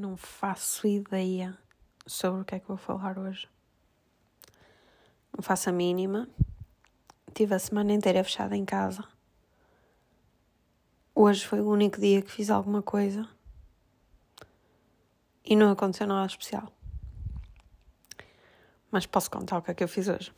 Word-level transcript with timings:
Não 0.00 0.16
faço 0.16 0.86
ideia 0.86 1.58
sobre 2.06 2.40
o 2.40 2.44
que 2.46 2.54
é 2.54 2.58
que 2.58 2.66
vou 2.66 2.78
falar 2.78 3.18
hoje. 3.18 3.46
Não 5.30 5.42
faço 5.42 5.68
a 5.68 5.72
mínima. 5.74 6.26
Tive 7.34 7.54
a 7.54 7.58
semana 7.58 7.92
inteira 7.92 8.24
fechada 8.24 8.56
em 8.56 8.64
casa. 8.64 9.04
Hoje 11.14 11.46
foi 11.46 11.60
o 11.60 11.68
único 11.68 12.00
dia 12.00 12.22
que 12.22 12.30
fiz 12.30 12.48
alguma 12.48 12.80
coisa. 12.80 13.28
E 15.44 15.54
não 15.54 15.70
aconteceu 15.70 16.06
nada 16.06 16.24
especial. 16.24 16.72
Mas 18.90 19.04
posso 19.04 19.30
contar 19.30 19.58
o 19.58 19.62
que 19.62 19.70
é 19.70 19.74
que 19.74 19.84
eu 19.84 19.88
fiz 19.88 20.08
hoje. 20.08 20.32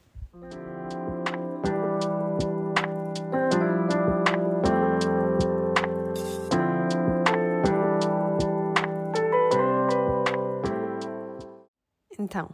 Então, 12.32 12.49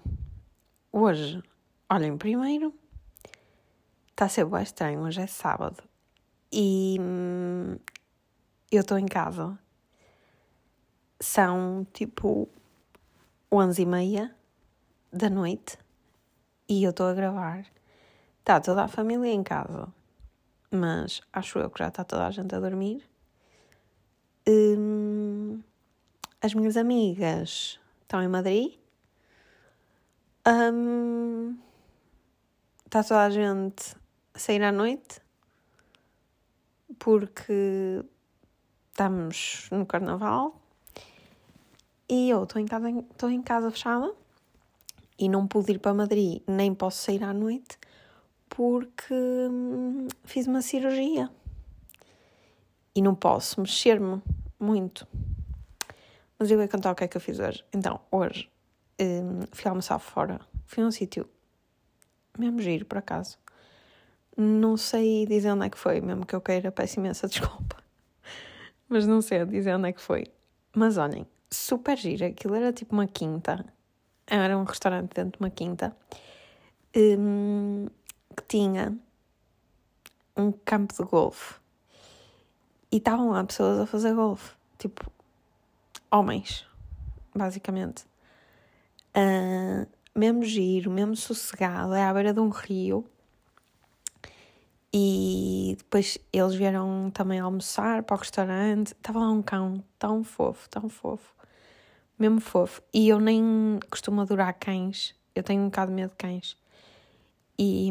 hoje, 0.90 1.40
olhem, 1.88 2.18
primeiro, 2.18 2.74
está 4.10 4.24
a 4.24 4.28
ser 4.28 4.44
bem 4.44 4.60
estranho, 4.60 5.02
hoje 5.02 5.20
é 5.20 5.28
sábado 5.28 5.84
e 6.52 6.96
hum, 6.98 7.78
eu 8.72 8.80
estou 8.80 8.98
em 8.98 9.06
casa. 9.06 9.56
São 11.20 11.86
tipo 11.92 12.48
onze 13.52 13.82
e 13.82 13.86
meia 13.86 14.34
da 15.12 15.30
noite 15.30 15.78
e 16.68 16.82
eu 16.82 16.90
estou 16.90 17.06
a 17.06 17.14
gravar. 17.14 17.64
Está 18.40 18.60
toda 18.60 18.82
a 18.82 18.88
família 18.88 19.30
em 19.30 19.44
casa, 19.44 19.86
mas 20.72 21.20
acho 21.32 21.60
eu 21.60 21.70
que 21.70 21.78
já 21.78 21.86
está 21.86 22.02
toda 22.02 22.26
a 22.26 22.32
gente 22.32 22.52
a 22.52 22.58
dormir. 22.58 23.08
Hum, 24.44 25.62
as 26.42 26.52
minhas 26.52 26.76
amigas 26.76 27.78
estão 28.02 28.20
em 28.20 28.26
Madrid 28.26 28.77
um, 30.46 31.58
está 32.84 33.02
toda 33.02 33.24
a 33.24 33.30
gente 33.30 33.94
a 34.34 34.38
sair 34.38 34.62
à 34.62 34.72
noite 34.72 35.20
porque 36.98 38.04
estamos 38.90 39.68
no 39.70 39.86
carnaval 39.86 40.60
e 42.08 42.30
eu 42.30 42.44
estou 42.44 42.60
em 42.60 42.66
casa, 42.66 42.90
estou 42.90 43.30
em 43.30 43.42
casa 43.42 43.70
fechada 43.70 44.12
e 45.18 45.28
não 45.28 45.46
pude 45.46 45.72
ir 45.72 45.78
para 45.78 45.94
Madrid 45.94 46.42
nem 46.46 46.74
posso 46.74 47.02
sair 47.02 47.22
à 47.22 47.32
noite 47.32 47.78
porque 48.48 49.14
hum, 49.14 50.08
fiz 50.24 50.46
uma 50.46 50.62
cirurgia 50.62 51.30
e 52.94 53.02
não 53.02 53.14
posso 53.14 53.60
mexer-me 53.60 54.20
muito. 54.58 55.06
Mas 56.38 56.50
eu 56.50 56.58
vou 56.58 56.68
contar 56.68 56.92
o 56.92 56.94
que 56.94 57.04
é 57.04 57.08
que 57.08 57.16
eu 57.16 57.20
fiz 57.20 57.38
hoje. 57.38 57.64
Então, 57.72 58.00
hoje 58.10 58.50
um, 59.00 59.40
fui 59.52 59.68
almoçar 59.68 59.98
fora. 59.98 60.40
Fui 60.66 60.82
a 60.82 60.86
um 60.86 60.90
sítio 60.90 61.28
mesmo 62.38 62.60
giro, 62.60 62.84
por 62.84 62.98
acaso. 62.98 63.38
Não 64.36 64.76
sei 64.76 65.26
dizer 65.26 65.50
onde 65.50 65.66
é 65.66 65.70
que 65.70 65.78
foi, 65.78 66.00
mesmo 66.00 66.24
que 66.24 66.34
eu 66.34 66.40
queira, 66.40 66.70
peço 66.70 67.00
imensa 67.00 67.26
desculpa. 67.28 67.76
Mas 68.88 69.06
não 69.06 69.20
sei 69.20 69.44
dizer 69.44 69.74
onde 69.74 69.88
é 69.88 69.92
que 69.92 70.00
foi. 70.00 70.26
Mas 70.74 70.96
olhem, 70.96 71.26
super 71.50 71.96
giro. 71.96 72.26
Aquilo 72.26 72.54
era 72.54 72.72
tipo 72.72 72.94
uma 72.94 73.06
quinta. 73.06 73.64
Era 74.26 74.56
um 74.56 74.64
restaurante 74.64 75.14
dentro 75.14 75.38
de 75.38 75.44
uma 75.44 75.50
quinta. 75.50 75.94
Um, 76.96 77.86
que 78.36 78.42
tinha 78.46 78.96
um 80.36 80.52
campo 80.52 80.94
de 80.94 81.02
golfe. 81.02 81.56
E 82.90 82.96
estavam 82.96 83.30
lá 83.30 83.44
pessoas 83.44 83.80
a 83.80 83.86
fazer 83.86 84.14
golfe. 84.14 84.54
Tipo, 84.78 85.10
homens, 86.10 86.64
basicamente. 87.34 88.07
Uh, 89.18 89.84
mesmo 90.14 90.44
giro, 90.44 90.92
mesmo 90.92 91.16
sossegado, 91.16 91.92
é 91.92 92.04
à 92.04 92.14
beira 92.14 92.32
de 92.32 92.38
um 92.38 92.50
rio. 92.50 93.04
E 94.92 95.74
depois 95.76 96.18
eles 96.32 96.54
vieram 96.54 97.10
também 97.12 97.40
almoçar 97.40 98.04
para 98.04 98.14
o 98.14 98.18
restaurante. 98.18 98.92
Estava 98.92 99.18
lá 99.18 99.30
um 99.30 99.42
cão 99.42 99.82
tão 99.98 100.22
fofo, 100.22 100.68
tão 100.70 100.88
fofo. 100.88 101.34
Mesmo 102.18 102.40
fofo. 102.40 102.80
E 102.92 103.08
eu 103.08 103.20
nem 103.20 103.80
costumo 103.90 104.20
adorar 104.20 104.54
cães. 104.54 105.14
Eu 105.34 105.42
tenho 105.42 105.62
um 105.62 105.66
bocado 105.66 105.90
de 105.90 105.96
medo 105.96 106.10
de 106.10 106.16
cães. 106.16 106.56
E 107.58 107.90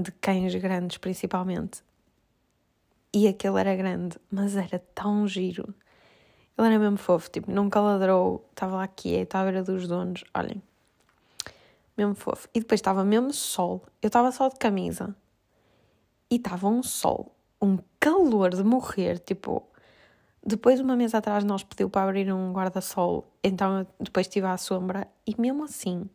de 0.00 0.10
cães 0.12 0.54
grandes, 0.54 0.98
principalmente. 0.98 1.82
E 3.14 3.28
aquele 3.28 3.60
era 3.60 3.76
grande, 3.76 4.18
mas 4.30 4.56
era 4.56 4.78
tão 4.94 5.28
giro. 5.28 5.74
Ele 6.56 6.66
era 6.66 6.78
mesmo 6.78 6.96
fofo, 6.98 7.30
tipo, 7.30 7.50
nunca 7.50 7.80
ladrou, 7.80 8.46
estava 8.50 8.76
lá 8.76 8.86
quieto, 8.86 9.34
à 9.34 9.42
beira 9.42 9.62
dos 9.62 9.88
donos, 9.88 10.22
olhem. 10.34 10.62
Mesmo 11.96 12.14
fofo. 12.14 12.48
E 12.54 12.60
depois 12.60 12.78
estava 12.78 13.04
mesmo 13.04 13.32
sol, 13.32 13.82
eu 14.02 14.08
estava 14.08 14.30
só 14.32 14.48
de 14.48 14.56
camisa. 14.56 15.14
E 16.30 16.36
estava 16.36 16.68
um 16.68 16.82
sol, 16.82 17.34
um 17.60 17.78
calor 17.98 18.50
de 18.50 18.62
morrer, 18.62 19.18
tipo... 19.18 19.66
Depois, 20.44 20.80
uma 20.80 20.96
mês 20.96 21.14
atrás, 21.14 21.44
nós 21.44 21.62
pediu 21.62 21.88
para 21.88 22.08
abrir 22.08 22.32
um 22.32 22.52
guarda-sol, 22.52 23.24
então 23.44 23.80
eu 23.80 23.86
depois 24.00 24.26
estive 24.26 24.46
à 24.46 24.56
sombra, 24.56 25.06
e 25.24 25.40
mesmo 25.40 25.62
assim, 25.62 26.10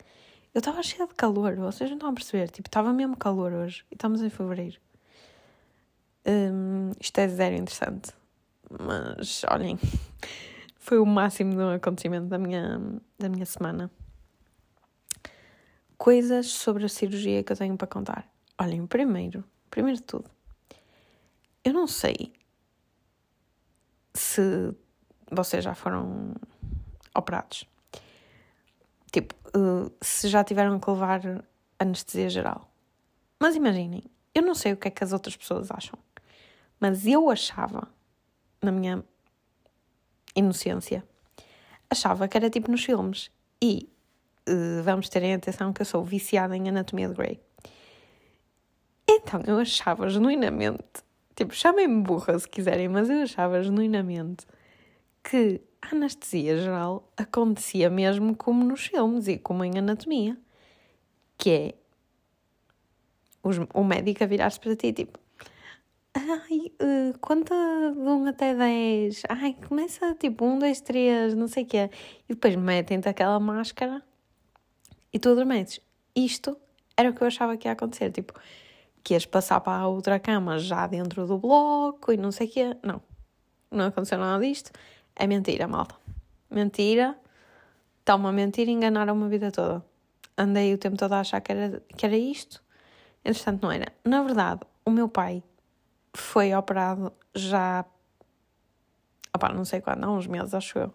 eu 0.54 0.60
estava 0.60 0.84
cheia 0.84 1.08
de 1.08 1.14
calor, 1.14 1.56
vocês 1.56 1.90
não 1.90 1.96
estão 1.96 2.10
a 2.10 2.14
perceber, 2.14 2.50
tipo, 2.50 2.68
estava 2.68 2.92
mesmo 2.92 3.16
calor 3.16 3.54
hoje, 3.54 3.86
e 3.90 3.96
estamos 3.96 4.22
em 4.22 4.30
fevereiro. 4.30 4.82
Hum, 6.26 6.92
isto 7.00 7.18
é 7.20 7.28
zero 7.30 7.56
interessante. 7.56 8.12
Mas 8.70 9.44
olhem, 9.50 9.78
foi 10.78 11.00
o 11.00 11.06
máximo 11.06 11.52
de 11.52 11.58
um 11.58 11.70
acontecimento 11.72 12.28
da 12.28 12.38
minha, 12.38 12.80
da 13.18 13.30
minha 13.30 13.46
semana. 13.46 13.90
Coisas 15.98 16.48
sobre 16.48 16.86
a 16.86 16.90
cirurgia 16.90 17.44
que 17.44 17.52
eu 17.52 17.58
tenho 17.58 17.78
para 17.78 17.88
contar. 17.88 18.28
Olhem, 18.60 18.86
primeiro, 18.86 19.44
primeiro 19.70 19.98
de 19.98 20.04
tudo, 20.04 20.30
eu 21.64 21.74
não 21.74 21.88
sei 21.88 22.34
se 24.14 24.74
vocês 25.32 25.64
já 25.64 25.76
foram 25.76 26.34
operados. 27.16 27.66
Tipo, 29.12 29.36
eh, 29.48 29.92
se 30.02 30.28
já 30.28 30.44
tiveram 30.44 30.80
que 30.80 30.90
levar 30.90 31.22
anestesia 31.80 32.30
geral. 32.30 32.72
Mas 33.40 33.56
imaginem, 33.56 34.04
eu 34.34 34.42
não 34.42 34.56
sei 34.56 34.74
o 34.74 34.78
que 34.78 34.88
é 34.88 34.92
que 34.92 35.04
as 35.04 35.14
outras 35.14 35.36
pessoas 35.36 35.70
acham, 35.72 35.98
mas 36.80 37.06
eu 37.06 37.30
achava 37.30 37.88
na 38.62 38.72
minha 38.72 39.04
inocência, 40.36 41.04
achava 41.90 42.28
que 42.28 42.38
era 42.38 42.50
tipo 42.50 42.70
nos 42.70 42.84
filmes. 42.84 43.32
E 43.62 43.90
uh, 44.48 44.84
vamos 44.84 45.10
terem 45.10 45.34
atenção 45.34 45.74
que 45.74 45.82
eu 45.82 45.86
sou 45.86 46.04
viciada 46.04 46.56
em 46.56 46.70
Anatomia 46.70 47.08
de 47.08 47.16
Grey. 47.16 47.40
Então 49.10 49.42
eu 49.48 49.58
achava 49.58 50.10
genuinamente, 50.10 50.84
tipo, 51.36 51.54
chamem-me 51.54 52.02
burra 52.02 52.38
se 52.38 52.48
quiserem, 52.48 52.90
mas 52.90 53.10
eu 53.10 53.24
achava 53.24 53.64
genuinamente 53.64 54.46
que 55.24 55.62
a 55.82 55.96
anestesia 55.96 56.58
geral 56.58 57.10
acontecia 57.16 57.90
mesmo 57.90 58.36
como 58.36 58.64
nos 58.64 58.86
filmes 58.86 59.28
e 59.28 59.38
como 59.38 59.64
em 59.64 59.78
anatomia, 59.78 60.38
que 61.38 61.50
é 61.50 61.74
os, 63.44 63.58
o 63.74 63.84
médico 63.84 64.24
a 64.24 64.28
virar-se 64.28 64.60
para 64.60 64.76
ti, 64.76 64.92
tipo, 64.92 65.20
Ai, 66.18 66.74
uh, 66.82 67.18
conta 67.20 67.54
de 67.94 68.00
1 68.00 68.26
até 68.26 68.56
10. 68.56 69.22
Ai, 69.30 69.56
começa 69.68 70.16
tipo 70.16 70.46
1, 70.46 70.60
2, 70.60 70.82
3, 70.82 71.36
não 71.36 71.48
sei 71.48 71.64
o 71.64 71.68
quê. 71.68 71.92
E 72.28 72.34
depois 72.34 72.56
metem-te 72.56 73.08
aquela 73.08 73.40
máscara 73.40 74.02
e 75.14 75.20
tu 75.20 75.30
adormeces. 75.30 75.80
Isto 76.16 76.58
era 76.98 77.12
o 77.12 77.14
que 77.14 77.22
eu 77.22 77.28
achava 77.28 77.56
que 77.56 77.68
ia 77.68 77.74
acontecer. 77.74 78.12
Tipo, 78.12 78.34
que 79.04 79.14
ias 79.14 79.28
passar 79.28 79.60
para 79.62 79.84
a 79.84 79.88
outra 79.88 80.20
cama 80.20 80.58
já 80.58 80.88
dentro 80.88 81.28
do 81.28 81.38
bloco 81.38 82.12
e 82.12 82.18
não 82.18 82.32
sei 82.32 82.48
o 82.48 82.52
quê. 82.52 82.78
Não, 82.82 83.00
não 83.70 83.86
aconteceu 83.86 84.18
nada 84.18 84.44
disto. 84.44 84.72
É 85.16 85.28
mentira, 85.28 85.68
malta. 85.68 85.96
Mentira. 86.50 87.16
Está 88.00 88.16
uma 88.16 88.32
mentira, 88.32 88.72
enganaram-me 88.72 89.26
a 89.26 89.28
vida 89.28 89.52
toda. 89.52 89.86
Andei 90.36 90.74
o 90.74 90.80
tempo 90.80 90.98
todo 90.98 91.14
a 91.14 91.20
achar 91.20 91.42
que 91.42 91.52
era, 91.52 91.84
que 91.96 92.06
era 92.08 92.18
isto. 92.18 92.64
Entretanto, 93.24 93.62
não 93.62 93.72
era. 93.72 93.94
Na 94.04 94.24
verdade, 94.24 94.62
o 94.84 94.90
meu 94.90 95.08
pai 95.08 95.44
foi 96.18 96.54
operado 96.54 97.14
já. 97.34 97.86
Não 99.54 99.64
sei 99.64 99.82
quando, 99.82 100.04
há 100.04 100.12
uns 100.12 100.26
meses, 100.26 100.54
acho 100.56 100.80
eu. 100.80 100.94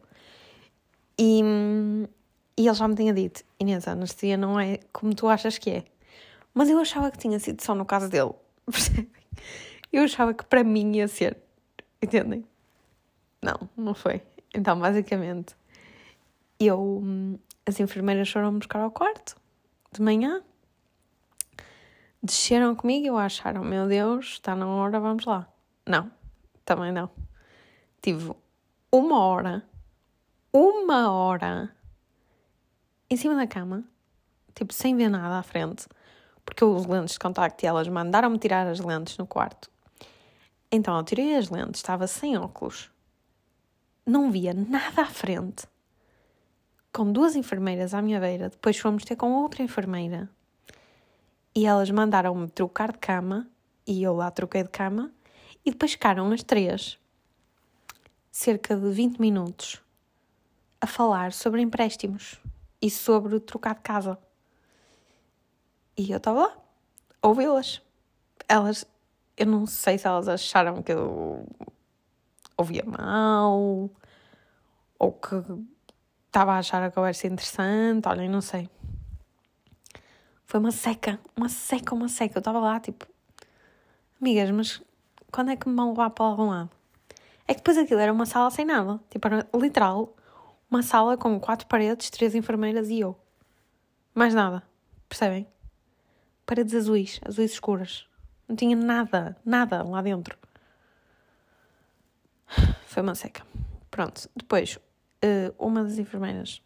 E, 1.16 1.40
e 2.56 2.66
ele 2.66 2.74
já 2.74 2.88
me 2.88 2.96
tinha 2.96 3.14
dito: 3.14 3.44
Inês, 3.58 3.86
a 3.86 3.92
anestesia 3.92 4.36
não 4.36 4.58
é 4.58 4.80
como 4.92 5.14
tu 5.14 5.28
achas 5.28 5.58
que 5.58 5.70
é. 5.70 5.84
Mas 6.52 6.68
eu 6.68 6.78
achava 6.78 7.10
que 7.10 7.18
tinha 7.18 7.38
sido 7.38 7.62
só 7.62 7.74
no 7.74 7.84
caso 7.84 8.08
dele, 8.08 8.32
percebem? 8.66 9.08
Eu 9.92 10.02
achava 10.02 10.34
que 10.34 10.44
para 10.44 10.64
mim 10.64 10.96
ia 10.96 11.06
ser, 11.06 11.38
entendem? 12.02 12.44
Não, 13.40 13.68
não 13.76 13.94
foi. 13.94 14.22
Então, 14.52 14.78
basicamente, 14.78 15.54
eu. 16.58 17.02
As 17.64 17.78
enfermeiras 17.78 18.28
foram 18.28 18.58
buscar 18.58 18.80
ao 18.80 18.90
quarto 18.90 19.36
de 19.92 20.02
manhã 20.02 20.42
desceram 22.22 22.74
comigo 22.74 23.06
e 23.06 23.20
acharam, 23.20 23.64
meu 23.64 23.86
Deus, 23.86 24.26
está 24.26 24.54
na 24.54 24.66
hora, 24.66 25.00
vamos 25.00 25.24
lá. 25.24 25.48
Não, 25.86 26.10
também 26.64 26.92
não. 26.92 27.10
Tive 28.00 28.34
uma 28.90 29.18
hora 29.18 29.64
uma 30.52 31.10
hora 31.10 31.74
em 33.08 33.16
cima 33.16 33.34
da 33.34 33.46
cama, 33.46 33.82
tipo, 34.54 34.72
sem 34.74 34.94
ver 34.94 35.08
nada 35.08 35.38
à 35.38 35.42
frente, 35.42 35.86
porque 36.44 36.62
eu 36.62 36.74
uso 36.74 36.90
lentes 36.90 37.14
de 37.14 37.18
contacto 37.18 37.64
e 37.64 37.66
elas 37.66 37.88
mandaram-me 37.88 38.38
tirar 38.38 38.66
as 38.66 38.78
lentes 38.78 39.16
no 39.16 39.26
quarto. 39.26 39.70
Então 40.70 40.94
eu 40.96 41.02
tirei 41.04 41.36
as 41.36 41.48
lentes, 41.48 41.78
estava 41.78 42.06
sem 42.06 42.36
óculos, 42.36 42.90
não 44.04 44.30
via 44.30 44.52
nada 44.52 45.02
à 45.02 45.06
frente, 45.06 45.66
com 46.92 47.10
duas 47.10 47.34
enfermeiras 47.34 47.94
à 47.94 48.02
minha 48.02 48.20
beira. 48.20 48.50
Depois 48.50 48.76
fomos 48.76 49.04
ter 49.04 49.16
com 49.16 49.32
outra 49.32 49.62
enfermeira 49.62 50.28
e 51.54 51.66
elas 51.66 51.90
mandaram-me 51.90 52.48
trocar 52.48 52.92
de 52.92 52.98
cama 52.98 53.48
e 53.86 54.02
eu 54.02 54.14
lá 54.14 54.30
troquei 54.30 54.62
de 54.62 54.70
cama 54.70 55.12
e 55.64 55.70
depois 55.70 55.92
ficaram 55.92 56.30
as 56.32 56.42
três, 56.42 56.98
cerca 58.30 58.76
de 58.76 58.90
20 58.90 59.18
minutos, 59.18 59.82
a 60.80 60.86
falar 60.86 61.32
sobre 61.32 61.60
empréstimos 61.60 62.40
e 62.80 62.90
sobre 62.90 63.38
trocar 63.38 63.74
de 63.74 63.82
casa. 63.82 64.18
E 65.96 66.10
eu 66.10 66.16
estava 66.16 66.40
lá, 66.40 66.56
ouvi-las. 67.20 67.82
Elas, 68.48 68.84
eu 69.36 69.46
não 69.46 69.66
sei 69.66 69.98
se 69.98 70.06
elas 70.06 70.26
acharam 70.28 70.82
que 70.82 70.92
eu 70.92 71.46
ouvia 72.56 72.84
mal 72.84 73.90
ou 74.98 75.12
que 75.12 75.36
estava 76.26 76.54
a 76.54 76.58
achar 76.58 76.82
a 76.82 76.90
conversa 76.90 77.26
interessante, 77.26 78.08
olhem, 78.08 78.28
não 78.28 78.40
sei. 78.40 78.68
Foi 80.52 80.60
uma 80.60 80.70
seca, 80.70 81.18
uma 81.34 81.48
seca, 81.48 81.94
uma 81.94 82.08
seca. 82.08 82.36
Eu 82.36 82.40
estava 82.40 82.60
lá, 82.60 82.78
tipo, 82.78 83.06
amigas, 84.20 84.50
mas 84.50 84.82
quando 85.32 85.50
é 85.50 85.56
que 85.56 85.66
me 85.66 85.74
vão 85.74 85.92
levar 85.92 86.10
para 86.10 86.26
algum 86.26 86.50
lado? 86.50 86.68
É 87.48 87.54
que 87.54 87.60
depois 87.60 87.78
aquilo 87.78 87.98
era 87.98 88.12
uma 88.12 88.26
sala 88.26 88.50
sem 88.50 88.66
nada, 88.66 89.00
tipo, 89.08 89.26
era 89.26 89.48
literal 89.54 90.14
uma 90.70 90.82
sala 90.82 91.16
com 91.16 91.40
quatro 91.40 91.66
paredes, 91.68 92.10
três 92.10 92.34
enfermeiras 92.34 92.90
e 92.90 93.00
eu. 93.00 93.18
Mais 94.14 94.34
nada. 94.34 94.62
Percebem? 95.08 95.46
Paredes 96.44 96.74
azuis, 96.74 97.18
azuis 97.26 97.52
escuras. 97.52 98.06
Não 98.46 98.54
tinha 98.54 98.76
nada, 98.76 99.34
nada 99.42 99.82
lá 99.82 100.02
dentro. 100.02 100.36
Foi 102.84 103.02
uma 103.02 103.14
seca. 103.14 103.42
Pronto. 103.90 104.28
Depois, 104.36 104.78
eh, 105.22 105.50
uma 105.58 105.82
das 105.82 105.96
enfermeiras 105.96 106.60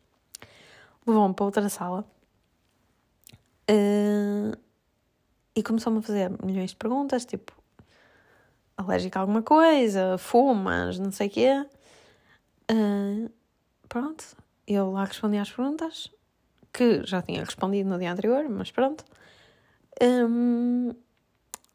levou-me 1.07 1.35
para 1.37 1.45
outra 1.45 1.69
sala 1.69 2.05
eh, 3.69 4.57
e 5.57 5.63
começou-me 5.63 5.99
a 5.99 6.03
fazer 6.03 6.31
milhões 6.45 6.71
de 6.71 6.77
perguntas, 6.77 7.25
tipo, 7.25 7.53
alérgica 8.77 9.19
a 9.19 9.23
alguma 9.23 9.43
coisa, 9.43 10.19
fumas, 10.19 10.99
não 10.99 11.11
sei 11.11 11.29
o 11.29 11.31
quê. 11.31 11.67
Uh, 12.71 13.31
pronto, 13.89 14.37
eu 14.67 14.91
lá 14.93 15.05
respondi 15.05 15.39
às 15.39 15.51
perguntas, 15.51 16.13
que 16.73 17.03
já 17.07 17.23
tinha 17.23 17.43
respondido 17.43 17.89
no 17.89 17.99
dia 17.99 18.13
anterior, 18.13 18.47
mas 18.51 18.71
pronto. 18.71 19.05
Um, 20.03 20.95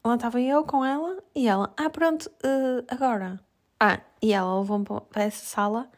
lá 0.05 0.15
estava 0.15 0.39
eu 0.39 0.63
com 0.63 0.85
ela 0.85 1.17
e 1.33 1.47
ela, 1.47 1.73
ah, 1.75 1.89
pronto, 1.89 2.27
uh, 2.27 2.85
agora. 2.87 3.39
Ah, 3.79 3.99
e 4.21 4.31
ela 4.31 4.59
levou-me 4.59 4.85
para 4.85 5.23
essa 5.23 5.43
sala 5.43 5.89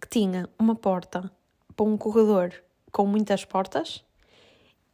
que 0.00 0.08
tinha 0.08 0.48
uma 0.56 0.76
porta 0.76 1.28
para 1.74 1.84
um 1.84 1.96
corredor 1.96 2.52
com 2.92 3.04
muitas 3.04 3.44
portas 3.44 4.05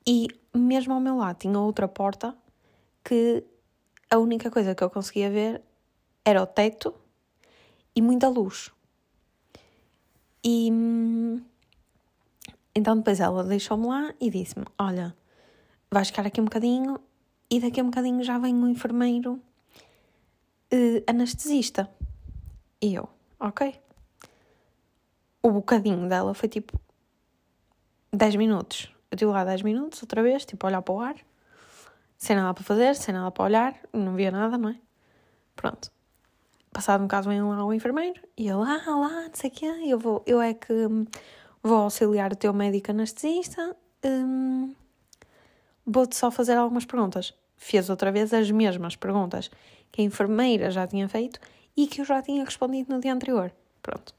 e 0.07 0.29
mesmo 0.55 0.95
ao 0.95 1.01
meu 1.01 1.17
lado 1.17 1.39
tinha 1.39 1.59
outra 1.59 1.89
porta 1.89 2.37
que 3.05 3.45
a 4.11 4.19
única 4.19 4.51
coisa 4.51 4.75
que 4.75 4.83
eu 4.83 4.91
conseguia 4.91 5.31
ver 5.31 5.63
era 6.25 6.43
o 6.43 6.47
teto 6.47 6.95
e 7.95 8.03
muita 8.03 8.29
luz. 8.29 8.71
E 10.45 10.69
então 12.75 12.97
depois 12.97 13.21
ela 13.21 13.45
deixou-me 13.45 13.87
lá 13.87 14.15
e 14.21 14.31
disse-me: 14.31 14.65
Olha, 14.79 15.17
vais 15.91 16.09
ficar 16.09 16.27
aqui 16.27 16.41
um 16.41 16.45
bocadinho 16.45 16.99
e 17.51 17.61
daqui 17.61 17.81
a 17.81 17.83
um 17.83 17.91
bocadinho 17.91 18.23
já 18.23 18.39
vem 18.39 18.55
um 18.55 18.69
enfermeiro 18.69 19.35
uh, 20.73 21.03
anestesista. 21.07 21.89
E 22.81 22.95
eu, 22.95 23.09
ok. 23.39 23.75
O 25.43 25.51
bocadinho 25.51 26.09
dela 26.09 26.35
foi 26.35 26.49
tipo 26.49 26.79
10 28.13 28.37
minutos. 28.37 28.93
Eu 29.13 29.15
estive 29.15 29.31
lá 29.31 29.45
10 29.45 29.63
minutos, 29.63 30.03
outra 30.03 30.23
vez, 30.23 30.45
tipo, 30.45 30.67
a 30.67 30.71
olhar 30.71 30.83
para 30.83 30.95
o 30.95 31.01
ar, 31.01 31.15
sem 32.19 32.35
nada 32.35 32.53
para 32.53 32.65
fazer, 32.65 32.97
sem 32.97 33.15
nada 33.15 33.31
para 33.31 33.45
olhar, 33.45 33.77
não 33.93 34.15
via 34.15 34.33
nada, 34.33 34.59
não 34.59 34.71
é? 34.71 34.77
Pronto 35.55 35.93
passado 36.73 37.05
um 37.05 37.09
caso 37.09 37.29
vem 37.29 37.43
lá 37.43 37.65
o 37.65 37.73
enfermeiro 37.73 38.21
e 38.37 38.49
ele, 38.49 38.63
ah, 38.63 38.83
lá, 38.87 39.23
não 39.29 39.35
sei 39.35 39.51
o 39.51 39.53
quê, 39.53 39.67
eu, 39.87 39.99
vou, 39.99 40.23
eu 40.27 40.41
é 40.41 40.55
que 40.55 40.73
vou 41.63 41.77
auxiliar 41.77 42.33
o 42.33 42.37
teu 42.37 42.53
médico 42.53 42.91
anestesista, 42.91 43.77
hum, 44.05 44.75
vou-te 45.87 46.17
só 46.17 46.31
fazer 46.31 46.55
algumas 46.55 46.85
perguntas. 46.85 47.35
Fez 47.57 47.89
outra 47.89 48.11
vez 48.11 48.33
as 48.33 48.51
mesmas 48.51 48.97
perguntas 48.97 49.51
que 49.93 50.01
a 50.01 50.05
enfermeira 50.05 50.71
já 50.71 50.87
tinha 50.87 51.09
feito 51.09 51.39
e 51.77 51.87
que 51.87 52.01
eu 52.01 52.05
já 52.05 52.21
tinha 52.21 52.45
respondido 52.45 52.93
no 52.93 53.01
dia 53.01 53.13
anterior. 53.13 53.53
Pronto. 53.81 54.15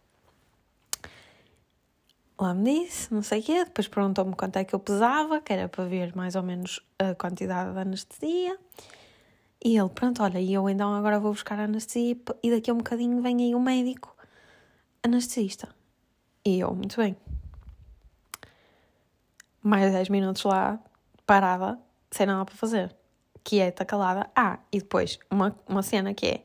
Lá 2.44 2.54
me 2.54 2.86
disse, 2.86 3.14
não 3.14 3.22
sei 3.22 3.40
o 3.40 3.44
quê, 3.44 3.64
depois 3.64 3.88
perguntou-me 3.88 4.36
quanto 4.36 4.58
é 4.58 4.66
que 4.66 4.76
eu 4.76 4.80
pesava, 4.80 5.40
que 5.40 5.54
era 5.54 5.70
para 5.70 5.86
ver 5.86 6.14
mais 6.14 6.36
ou 6.36 6.44
menos 6.44 6.82
a 7.00 7.16
quantidade 7.16 7.72
de 7.72 7.80
anestesia. 7.80 8.60
E 9.64 9.78
ele, 9.78 9.88
pronto, 9.88 10.22
olha, 10.22 10.42
e 10.42 10.54
eu 10.54 10.68
então 10.68 10.94
agora 10.94 11.22
vou 11.22 11.32
buscar 11.32 11.58
a 11.58 11.64
anestesia 11.64 12.18
e 12.44 12.52
daqui 12.52 12.70
a 12.70 12.74
um 12.74 12.80
bocadinho 12.80 13.22
vem 13.22 13.38
aí 13.38 13.56
o 13.56 13.60
um 13.60 13.62
médico 13.62 14.14
anestesista. 15.02 15.70
E 16.44 16.60
eu, 16.60 16.76
muito 16.76 16.98
bem. 16.98 17.16
Mais 19.62 19.94
10 19.94 20.10
minutos 20.10 20.44
lá, 20.44 20.78
parada, 21.26 21.80
sem 22.12 22.26
nada 22.26 22.44
para 22.44 22.56
fazer. 22.56 22.94
Quieta, 23.42 23.86
calada. 23.86 24.30
Ah, 24.36 24.60
e 24.70 24.80
depois, 24.80 25.18
uma, 25.32 25.58
uma 25.66 25.82
cena 25.82 26.14
que 26.14 26.26
é: 26.26 26.44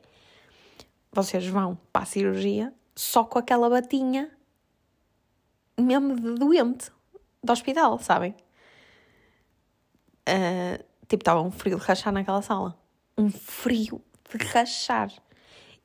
vocês 1.11 1.45
vão 1.45 1.77
para 1.91 2.03
a 2.03 2.05
cirurgia 2.05 2.73
só 2.95 3.25
com 3.25 3.37
aquela 3.37 3.69
batinha 3.69 4.38
mesmo 5.81 6.15
de 6.15 6.35
doente 6.35 6.91
do 7.43 7.51
hospital, 7.51 7.99
sabem? 7.99 8.35
Uh, 10.27 10.83
tipo, 11.07 11.21
estava 11.21 11.41
um 11.41 11.51
frio 11.51 11.77
de 11.77 11.85
rachar 11.85 12.13
naquela 12.13 12.41
sala 12.41 12.77
um 13.19 13.29
frio 13.29 14.01
de 14.29 14.45
rachar. 14.45 15.11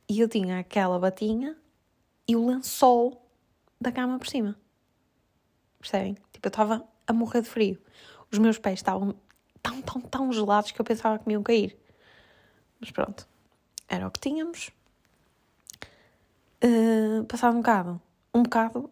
E 0.08 0.20
eu 0.20 0.28
tinha 0.28 0.60
aquela 0.60 0.98
batinha 1.00 1.56
e 2.28 2.36
o 2.36 2.46
lençol 2.46 3.28
da 3.80 3.90
cama 3.90 4.18
por 4.18 4.28
cima. 4.28 4.56
Percebem? 5.80 6.14
Tipo, 6.32 6.46
eu 6.46 6.50
estava 6.50 6.86
a 7.06 7.12
morrer 7.12 7.42
de 7.42 7.48
frio. 7.48 7.82
Os 8.30 8.38
meus 8.38 8.56
pés 8.56 8.78
estavam 8.78 9.16
tão, 9.60 9.82
tão, 9.82 10.00
tão 10.00 10.32
gelados 10.32 10.70
que 10.70 10.80
eu 10.80 10.84
pensava 10.84 11.18
que 11.18 11.26
me 11.26 11.34
iam 11.34 11.42
cair. 11.42 11.76
Mas 12.78 12.92
pronto, 12.92 13.26
era 13.88 14.06
o 14.06 14.10
que 14.10 14.20
tínhamos. 14.20 14.70
Uh, 16.62 17.26
um 17.50 17.56
bocado, 17.56 18.00
um 18.32 18.42
bocado, 18.42 18.90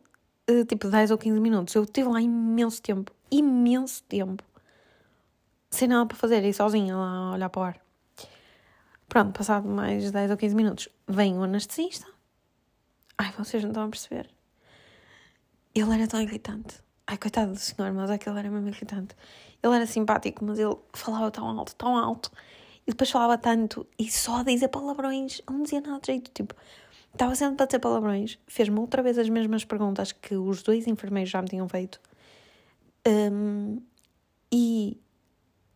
tipo 0.69 0.89
10 0.89 1.11
ou 1.11 1.19
15 1.19 1.41
minutos, 1.41 1.75
eu 1.75 1.83
estive 1.85 2.09
lá 2.09 2.21
imenso 2.21 2.83
tempo, 2.83 3.13
imenso 3.31 4.03
tempo, 4.05 4.43
sem 5.71 5.89
nada 5.89 6.07
para 6.07 6.17
fazer, 6.17 6.45
e 6.45 6.53
sozinha 6.53 6.97
lá 6.97 7.17
a 7.17 7.33
olhar 7.33 7.49
para 7.49 7.61
o 7.61 7.65
ar. 7.65 7.81
Pronto, 9.09 9.37
passado 9.37 9.69
mais 9.69 10.11
10 10.11 10.31
ou 10.31 10.37
15 10.37 10.55
minutos, 10.55 10.89
vem 11.07 11.39
o 11.39 11.43
anestesista. 11.43 12.07
Ai, 13.19 13.33
vocês 13.39 13.63
não 13.63 13.71
estão 13.71 13.85
a 13.85 13.89
perceber. 13.89 14.29
Ele 15.75 15.95
era 15.95 16.07
tão 16.07 16.21
irritante. 16.21 16.83
Ai, 17.07 17.17
coitado 17.19 17.53
do 17.53 17.59
senhor, 17.59 17.93
mas 17.93 18.11
aquele 18.11 18.39
era 18.39 18.51
mesmo 18.51 18.69
irritante. 18.69 19.15
Ele 19.63 19.75
era 19.75 19.87
simpático, 19.87 20.45
mas 20.45 20.59
ele 20.59 20.77
falava 20.93 21.31
tão 21.31 21.47
alto, 21.47 21.75
tão 21.75 21.97
alto. 21.97 22.31
E 22.87 22.91
depois 22.91 23.11
falava 23.11 23.39
tanto 23.39 23.87
e 23.99 24.11
só 24.11 24.39
a 24.39 24.43
dizer 24.43 24.69
palavrões. 24.69 25.41
Ele 25.47 25.57
não 25.57 25.63
dizia 25.63 25.81
nada 25.81 26.01
de 26.01 26.07
jeito. 26.07 26.31
Tipo, 26.33 26.55
estava 27.13 27.35
sempre 27.35 27.57
para 27.57 27.67
dizer 27.67 27.79
palavrões. 27.79 28.39
Fez-me 28.47 28.79
outra 28.79 29.03
vez 29.03 29.19
as 29.19 29.29
mesmas 29.29 29.65
perguntas 29.65 30.13
que 30.13 30.35
os 30.35 30.63
dois 30.63 30.87
enfermeiros 30.87 31.31
já 31.31 31.41
me 31.43 31.49
tinham 31.49 31.69
feito. 31.69 32.01
Um, 33.07 33.81
e 34.51 35.01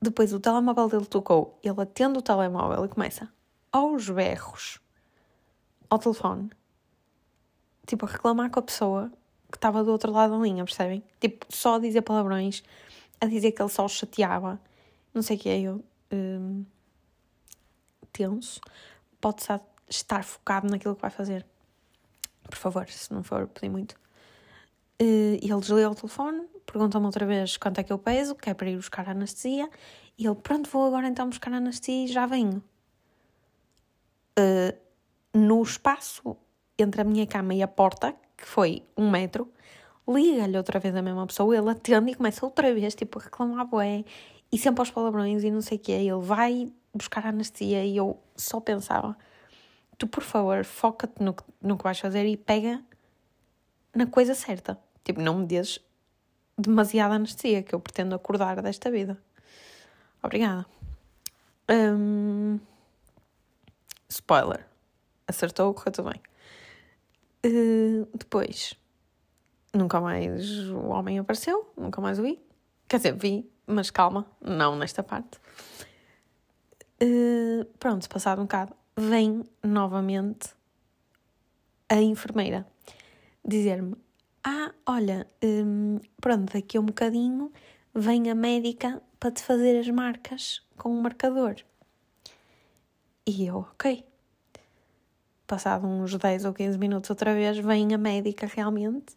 depois 0.01 0.33
o 0.33 0.41
telemóvel 0.41 0.89
dele 0.89 1.07
tocou, 1.07 1.59
ele 1.63 1.81
atende 1.81 2.19
o 2.19 2.23
telemóvel 2.23 2.85
e 2.85 2.89
começa 2.89 3.29
aos 3.73 4.09
berros 4.09 4.79
ao 5.91 5.99
telefone, 5.99 6.51
tipo 7.87 8.07
a 8.07 8.09
reclamar 8.09 8.51
com 8.51 8.59
a 8.59 8.63
pessoa 8.63 9.13
que 9.51 9.57
estava 9.57 9.83
do 9.83 9.91
outro 9.91 10.13
lado 10.13 10.37
da 10.37 10.43
linha, 10.43 10.65
percebem? 10.65 11.03
Tipo, 11.21 11.47
só 11.49 11.77
a 11.77 11.79
dizer 11.79 12.03
palavrões, 12.03 12.63
a 13.21 13.27
dizer 13.27 13.53
que 13.53 13.63
ele 13.63 13.69
só 13.69 13.87
chateava, 13.89 14.61
não 15.15 15.23
sei 15.23 15.37
o 15.37 15.41
que 15.41 15.49
é, 15.49 15.61
eu 15.61 15.85
um, 16.13 16.65
tenso, 18.13 18.61
pode 19.21 19.43
estar 19.43 19.61
focado 20.23 20.69
naquilo 20.69 20.95
que 20.95 21.03
vai 21.03 21.11
fazer. 21.11 21.47
Por 22.43 22.57
favor, 22.57 22.89
se 22.89 23.13
não 23.13 23.23
for 23.23 23.47
pedir 23.49 23.69
muito. 23.69 23.93
Uh, 25.01 25.37
e 25.43 25.51
ele 25.51 25.61
desliga 25.61 25.91
o 25.91 25.95
telefone, 25.95 26.47
pergunta-me 26.65 27.05
outra 27.05 27.27
vez 27.27 27.57
quanto 27.57 27.79
é 27.79 27.83
que 27.83 27.93
eu 27.93 27.99
peso, 27.99 28.35
que 28.35 28.49
é 28.49 28.55
para 28.55 28.71
ir 28.71 28.77
buscar 28.77 29.07
a 29.09 29.11
anestesia, 29.11 29.69
e 30.19 30.27
ele, 30.27 30.37
pronto, 30.37 30.71
vou 30.71 30.87
agora 30.87 31.07
então 31.07 31.29
buscar 31.29 31.53
a 31.53 31.57
anestesia 31.59 32.05
e 32.05 32.09
já 32.09 32.25
venho. 32.25 32.63
Uh, 34.39 34.77
no 35.35 35.63
espaço 35.63 36.37
entre 36.79 37.03
a 37.03 37.05
minha 37.05 37.27
cama 37.27 37.55
e 37.55 37.63
a 37.63 37.69
porta, 37.69 38.15
que 38.37 38.47
foi 38.47 38.83
um 38.97 39.11
metro, 39.11 39.51
liga-lhe 40.09 40.57
outra 40.57 40.79
vez 40.79 40.95
a 40.95 41.03
mesma 41.03 41.27
pessoa, 41.27 41.57
ele 41.57 41.69
atende 41.71 42.13
e 42.13 42.15
começa 42.15 42.45
outra 42.45 42.73
vez, 42.73 42.95
tipo, 42.95 43.19
a 43.19 43.23
reclamar 43.23 43.67
bué, 43.67 44.05
e 44.51 44.59
sempre 44.59 44.81
aos 44.81 44.91
palavrões 44.91 45.43
e 45.45 45.51
não 45.51 45.61
sei 45.61 45.77
o 45.77 45.81
quê. 45.81 45.93
Ele 45.93 46.21
vai 46.21 46.73
buscar 46.95 47.27
a 47.27 47.31
anestesia 47.31 47.85
e 47.85 47.97
eu 47.97 48.19
só 48.37 48.61
pensava, 48.61 49.17
tu, 49.99 50.07
por 50.07 50.23
favor, 50.23 50.65
foca-te 50.65 51.23
no, 51.23 51.35
no 51.61 51.77
que 51.77 51.85
vais 51.85 51.99
fazer 51.99 52.27
e 52.27 52.37
pega 52.37 52.83
na 53.95 54.07
coisa 54.07 54.35
certa. 54.35 54.79
Tipo, 55.05 55.21
não 55.21 55.39
me 55.39 55.47
dês 55.47 55.81
demasiada 56.59 57.15
anestesia, 57.15 57.63
que 57.63 57.75
eu 57.75 57.81
pretendo 57.81 58.15
acordar 58.15 58.61
desta 58.63 58.91
vida. 58.91 59.19
Obrigada. 60.23 60.67
Um, 61.71 62.59
spoiler. 64.09 64.67
Acertou, 65.27 65.75
correu 65.75 65.93
tudo 65.93 66.11
bem. 66.11 66.23
Uh, 67.45 68.09
depois, 68.17 68.75
nunca 69.73 70.01
mais 70.01 70.69
o 70.71 70.89
homem 70.89 71.19
apareceu, 71.19 71.73
nunca 71.77 72.01
mais 72.01 72.19
o 72.19 72.23
vi. 72.23 72.41
Quer 72.89 72.99
dizer, 72.99 73.13
vi, 73.15 73.51
mas 73.67 73.91
calma, 73.91 74.27
não 74.41 74.77
nesta 74.77 75.03
parte. 75.03 75.39
Uh, 77.03 77.65
pronto, 77.79 78.09
passado 78.09 78.41
um 78.41 78.45
bocado, 78.45 78.73
vem 78.97 79.45
novamente 79.63 80.51
a 81.89 82.01
enfermeira 82.01 82.67
dizer-me: 83.45 83.95
Ah, 84.43 84.73
olha, 84.87 85.27
um, 85.43 86.01
pronto, 86.21 86.53
daqui 86.53 86.77
a 86.77 86.81
um 86.81 86.87
bocadinho 86.87 87.53
vem 87.95 88.31
a 88.31 88.35
médica 88.35 89.01
para 89.21 89.31
te 89.31 89.43
fazer 89.43 89.79
as 89.79 89.89
marcas 89.89 90.63
com 90.77 90.91
o 90.91 91.03
marcador. 91.03 91.57
E 93.27 93.47
eu, 93.47 93.59
ok. 93.59 94.05
Passado 95.47 95.87
uns 95.87 96.15
10 96.15 96.45
ou 96.45 96.53
15 96.53 96.79
minutos 96.79 97.11
outra 97.11 97.33
vez, 97.35 97.59
vem 97.59 97.95
a 97.95 97.99
médica 97.99 98.47
realmente. 98.47 99.17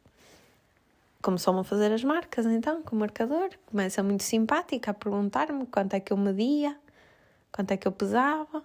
Começou-me 1.22 1.60
a 1.60 1.64
fazer 1.64 1.92
as 1.92 2.04
marcas 2.04 2.46
então, 2.46 2.82
com 2.82 2.96
o 2.96 3.00
marcador. 3.00 3.50
Começa 3.66 4.02
muito 4.04 4.24
simpática 4.24 4.92
a 4.92 4.94
perguntar-me 4.94 5.66
quanto 5.66 5.96
é 5.96 6.00
que 6.00 6.14
eu 6.14 6.18
media, 6.18 6.78
quanto 7.52 7.72
é 7.72 7.78
que 7.78 7.88
eu 7.88 7.92
pesava, 7.92 8.64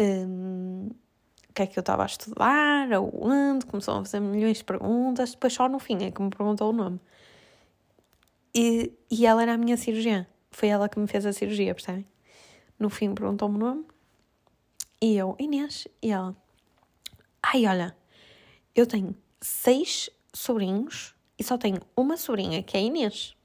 um, 0.00 0.90
o 1.48 1.52
que 1.52 1.62
é 1.62 1.66
que 1.66 1.78
eu 1.78 1.80
estava 1.80 2.02
a 2.02 2.06
estudar, 2.06 2.92
aonde. 2.92 3.66
Começou 3.66 3.94
a 3.94 4.04
fazer 4.04 4.20
milhões 4.20 4.58
de 4.58 4.64
perguntas. 4.64 5.32
Depois, 5.32 5.52
só 5.52 5.68
no 5.68 5.78
fim, 5.78 6.04
é 6.04 6.10
que 6.10 6.22
me 6.22 6.30
perguntou 6.30 6.70
o 6.70 6.72
nome. 6.72 7.00
E, 8.54 8.92
e 9.10 9.26
ela 9.26 9.42
era 9.42 9.54
a 9.54 9.58
minha 9.58 9.76
cirurgiã. 9.76 10.26
Foi 10.50 10.68
ela 10.68 10.88
que 10.88 10.98
me 10.98 11.06
fez 11.06 11.26
a 11.26 11.32
cirurgia, 11.32 11.74
percebem? 11.74 12.06
No 12.78 12.90
fim 12.90 13.14
perguntou-me 13.14 13.56
o 13.56 13.58
nome. 13.58 13.84
E 15.00 15.16
eu, 15.16 15.36
Inês. 15.38 15.86
E 16.02 16.10
ela, 16.10 16.36
ai, 17.42 17.66
olha, 17.66 17.96
eu 18.74 18.86
tenho 18.86 19.14
seis 19.40 20.10
sobrinhos 20.32 21.14
e 21.38 21.44
só 21.44 21.56
tenho 21.56 21.80
uma 21.96 22.16
sobrinha, 22.16 22.62
que 22.62 22.76
é 22.76 22.80
a 22.80 22.82
Inês. 22.82 23.36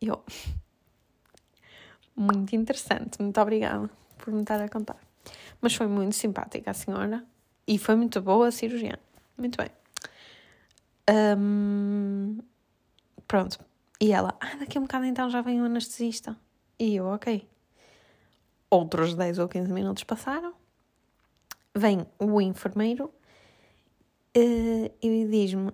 Eu, 0.00 0.22
muito 2.14 2.54
interessante, 2.54 3.20
muito 3.20 3.40
obrigada 3.40 3.90
por 4.18 4.32
me 4.32 4.42
estar 4.42 4.60
a 4.60 4.68
contar. 4.68 5.03
Mas 5.64 5.74
foi 5.74 5.86
muito 5.86 6.14
simpática 6.14 6.72
a 6.72 6.74
senhora 6.74 7.24
e 7.66 7.78
foi 7.78 7.96
muito 7.96 8.20
boa 8.20 8.48
a 8.48 8.50
cirurgiã. 8.50 8.98
Muito 9.38 9.56
bem. 9.56 9.70
Um, 11.38 12.38
Pronto. 13.26 13.58
E 13.98 14.12
ela, 14.12 14.36
ah, 14.40 14.56
daqui 14.58 14.76
a 14.76 14.80
um 14.80 14.84
bocado 14.84 15.06
então 15.06 15.30
já 15.30 15.40
vem 15.40 15.62
o 15.62 15.64
anestesista. 15.64 16.36
E 16.78 16.96
eu, 16.96 17.06
ok. 17.06 17.48
Outros 18.68 19.14
10 19.14 19.38
ou 19.38 19.48
15 19.48 19.72
minutos 19.72 20.04
passaram. 20.04 20.52
Vem 21.74 22.06
o 22.18 22.42
enfermeiro 22.42 23.06
uh, 23.06 24.94
e 25.00 25.26
diz-me: 25.30 25.72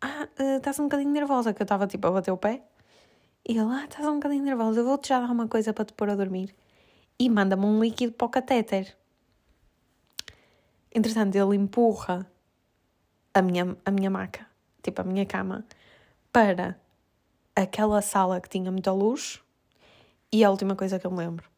Ah, 0.00 0.26
uh, 0.36 0.56
estás 0.56 0.80
um 0.80 0.84
bocadinho 0.84 1.12
nervosa, 1.12 1.54
que 1.54 1.62
eu 1.62 1.64
estava 1.64 1.86
tipo 1.86 2.08
a 2.08 2.10
bater 2.10 2.32
o 2.32 2.36
pé. 2.36 2.64
E 3.48 3.52
ele, 3.52 3.70
ah, 3.72 3.84
estás 3.84 4.04
um 4.08 4.14
bocadinho 4.14 4.42
nervosa, 4.42 4.80
eu 4.80 4.84
vou-te 4.84 5.10
já 5.10 5.20
dar 5.20 5.30
uma 5.30 5.46
coisa 5.46 5.72
para 5.72 5.84
te 5.84 5.92
pôr 5.92 6.10
a 6.10 6.16
dormir. 6.16 6.54
E 7.18 7.30
manda-me 7.30 7.64
um 7.64 7.80
líquido 7.80 8.12
para 8.14 8.26
o 8.26 8.28
catéter. 8.28 8.96
Entretanto, 10.94 11.36
ele 11.36 11.56
empurra 11.56 12.30
a 13.32 13.40
minha, 13.40 13.76
a 13.84 13.90
minha 13.90 14.10
maca, 14.10 14.46
tipo 14.82 15.00
a 15.00 15.04
minha 15.04 15.24
cama, 15.24 15.64
para 16.32 16.78
aquela 17.54 18.02
sala 18.02 18.40
que 18.40 18.48
tinha 18.48 18.70
muita 18.70 18.92
luz 18.92 19.40
e 20.30 20.44
a 20.44 20.50
última 20.50 20.74
coisa 20.74 20.98
que 20.98 21.06
eu 21.06 21.10
me 21.10 21.18
lembro 21.18 21.48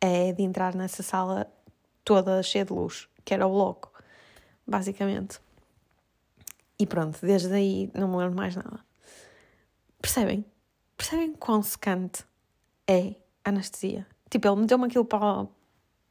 é 0.00 0.32
de 0.32 0.42
entrar 0.42 0.74
nessa 0.74 1.02
sala 1.02 1.50
toda 2.04 2.42
cheia 2.42 2.64
de 2.64 2.72
luz, 2.72 3.08
que 3.24 3.34
era 3.34 3.46
o 3.46 3.52
louco, 3.52 3.92
basicamente. 4.66 5.40
E 6.78 6.86
pronto, 6.86 7.18
desde 7.20 7.52
aí 7.52 7.90
não 7.94 8.08
me 8.08 8.16
lembro 8.16 8.36
mais 8.36 8.54
nada. 8.54 8.80
Percebem? 10.00 10.44
Percebem 10.96 11.34
quão 11.34 11.62
secante 11.62 12.24
é 12.86 13.14
a 13.44 13.48
anestesia? 13.48 14.06
Tipo, 14.30 14.48
ele 14.48 14.60
meteu-me 14.60 14.86
aquilo 14.86 15.04
para, 15.04 15.46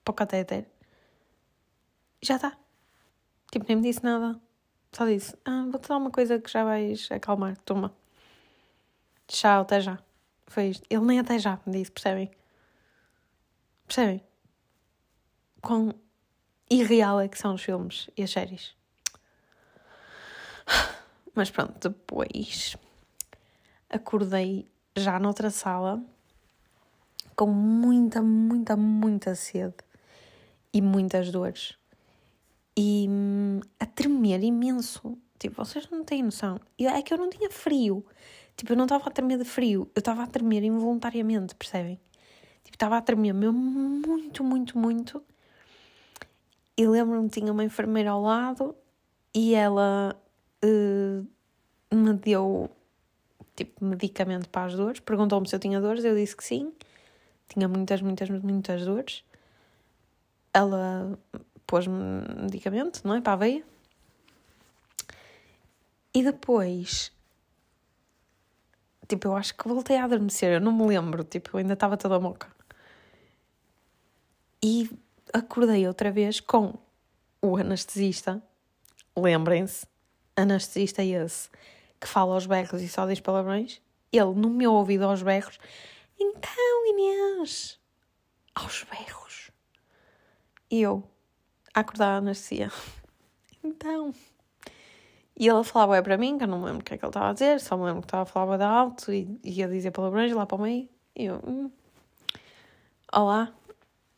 para 0.04 0.12
o 0.12 0.14
catéter. 0.14 0.68
Já 2.22 2.36
está. 2.36 2.58
Tipo, 3.52 3.66
nem 3.68 3.78
me 3.78 3.84
disse 3.84 4.04
nada. 4.04 4.40
Só 4.92 5.06
disse: 5.06 5.36
Ah, 5.46 5.66
vou-te 5.70 5.88
dar 5.88 5.98
uma 5.98 6.12
coisa 6.12 6.40
que 6.40 6.52
já 6.52 6.64
vais 6.64 7.10
acalmar. 7.12 7.58
Toma. 7.66 7.94
Tchau, 9.28 9.62
até 9.62 9.82
já. 9.82 10.00
Foi 10.48 10.68
isto. 10.68 10.86
Ele 10.90 11.06
nem 11.06 11.20
até 11.20 11.40
já 11.40 11.60
me 11.66 11.74
disse, 11.74 11.92
percebem? 11.92 12.32
Percebem? 13.88 14.24
Quão 15.62 15.94
irreal 16.70 17.20
é 17.20 17.28
que 17.28 17.38
são 17.38 17.56
os 17.56 17.64
filmes 17.64 18.10
e 18.16 18.24
as 18.24 18.32
séries. 18.32 18.76
Mas 21.34 21.50
pronto, 21.50 21.90
depois 21.90 22.76
acordei 23.90 24.68
já 24.96 25.20
noutra 25.20 25.50
sala 25.50 26.02
com 27.36 27.48
muita, 27.48 28.22
muita, 28.22 28.76
muita 28.78 29.36
sede 29.36 29.76
e 30.74 30.82
muitas 30.82 31.32
dores 31.32 31.78
e 32.78 33.08
hum, 33.10 33.60
a 33.80 33.86
tremer 33.86 34.44
imenso. 34.44 35.18
Tipo, 35.38 35.64
vocês 35.64 35.90
não 35.90 36.04
têm 36.04 36.24
noção. 36.24 36.60
É 36.80 37.02
que 37.02 37.14
eu 37.14 37.18
não 37.18 37.30
tinha 37.30 37.50
frio. 37.50 38.06
Tipo, 38.58 38.74
eu 38.74 38.78
não 38.78 38.86
estava 38.86 39.08
a 39.08 39.12
tremer 39.12 39.38
de 39.38 39.44
frio, 39.46 39.90
eu 39.94 40.00
estava 40.00 40.24
a 40.24 40.28
tremer 40.28 40.64
involuntariamente, 40.64 41.54
percebem? 41.56 42.00
Tipo, 42.64 42.76
estava 42.76 42.98
a 42.98 43.02
tremer 43.02 43.34
muito, 43.34 44.44
muito, 44.44 44.78
muito. 44.78 45.22
E 46.78 46.88
lembro-me 46.88 47.30
que 47.30 47.40
tinha 47.40 47.52
uma 47.52 47.64
enfermeira 47.64 48.12
ao 48.12 48.22
lado 48.22 48.76
e 49.34 49.54
ela 49.54 50.16
uh, 50.64 51.28
me 51.96 52.14
deu 52.14 52.70
tipo 53.56 53.84
medicamento 53.84 54.50
para 54.50 54.68
as 54.68 54.76
dores. 54.76 55.00
Perguntou-me 55.00 55.48
se 55.48 55.56
eu 55.56 55.60
tinha 55.60 55.80
dores, 55.82 56.04
eu 56.06 56.16
disse 56.16 56.36
que 56.36 56.44
sim. 56.44 56.74
Tinha 57.48 57.68
muitas, 57.68 58.02
muitas, 58.02 58.30
muitas 58.30 58.86
dores. 58.86 59.24
Ela 60.54 61.18
pôs-me 61.66 62.22
medicamento, 62.42 63.02
não 63.04 63.16
é? 63.16 63.22
Para 63.22 63.34
a 63.34 63.38
veia. 63.38 63.64
E 66.14 66.24
depois, 66.24 67.12
tipo, 69.08 69.28
eu 69.28 69.36
acho 69.36 69.56
que 69.56 69.68
voltei 69.68 69.98
a 69.98 70.06
adormecer, 70.06 70.54
eu 70.54 70.62
não 70.62 70.72
me 70.72 70.88
lembro, 70.88 71.24
tipo, 71.24 71.52
eu 71.54 71.60
ainda 71.60 71.74
estava 71.74 71.98
toda 71.98 72.20
moca. 72.20 72.48
E 74.64 74.90
acordei 75.34 75.86
outra 75.88 76.12
vez 76.12 76.40
com 76.40 76.74
o 77.42 77.58
anestesista, 77.58 78.42
lembrem-se, 79.16 79.86
anestesista 80.36 81.04
esse, 81.04 81.50
que 82.00 82.08
fala 82.08 82.34
aos 82.34 82.46
berros 82.46 82.82
e 82.82 82.88
só 82.88 83.06
diz 83.06 83.20
palavrões, 83.20 83.82
ele 84.12 84.34
no 84.34 84.50
meu 84.50 84.74
ouvido 84.74 85.06
aos 85.06 85.22
berros, 85.22 85.60
então 86.20 86.88
Inês, 86.88 87.80
aos 88.56 88.84
berros. 88.84 89.52
E 90.72 90.82
eu, 90.82 91.04
acordar 91.76 92.14
a 92.14 92.18
anestesia. 92.18 92.72
Então. 93.64 94.14
E 95.38 95.48
ele 95.48 95.64
falava 95.66 95.98
é 95.98 96.02
para 96.02 96.18
mim, 96.18 96.38
que 96.38 96.46
eu 96.46 96.48
não 96.48 96.60
me 96.60 96.66
lembro 96.66 96.80
o 96.80 96.84
que 96.84 96.94
é 96.94 96.98
que 96.98 97.04
ele 97.04 97.10
estava 97.10 97.30
a 97.30 97.34
dizer, 97.34 97.60
só 97.60 97.76
me 97.76 97.84
lembro 97.84 98.02
que 98.02 98.08
estava 98.08 98.24
a 98.24 98.26
falar 98.26 98.58
de 98.58 98.64
alto 98.64 99.12
e 99.12 99.38
ia 99.44 99.68
dizer 99.68 99.92
palavrões 99.92 100.32
lá 100.32 100.46
para 100.46 100.56
o 100.56 100.62
meio. 100.62 100.88
E 101.14 101.26
eu, 101.26 101.42
hum. 101.46 101.70
Olá, 103.14 103.54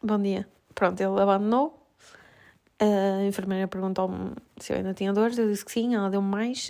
bom 0.02 0.20
dia. 0.22 0.48
Pronto, 0.76 1.02
ele 1.02 1.20
abandonou. 1.20 1.88
A 2.80 3.26
enfermeira 3.26 3.68
perguntou-me 3.68 4.36
se 4.60 4.72
eu 4.72 4.78
ainda 4.78 4.94
tinha 4.94 5.12
dores, 5.12 5.40
eu 5.40 5.50
disse 5.50 5.66
que 5.66 5.72
sim, 5.72 5.96
ela 5.96 6.12
deu-me 6.12 6.28
mais. 6.30 6.70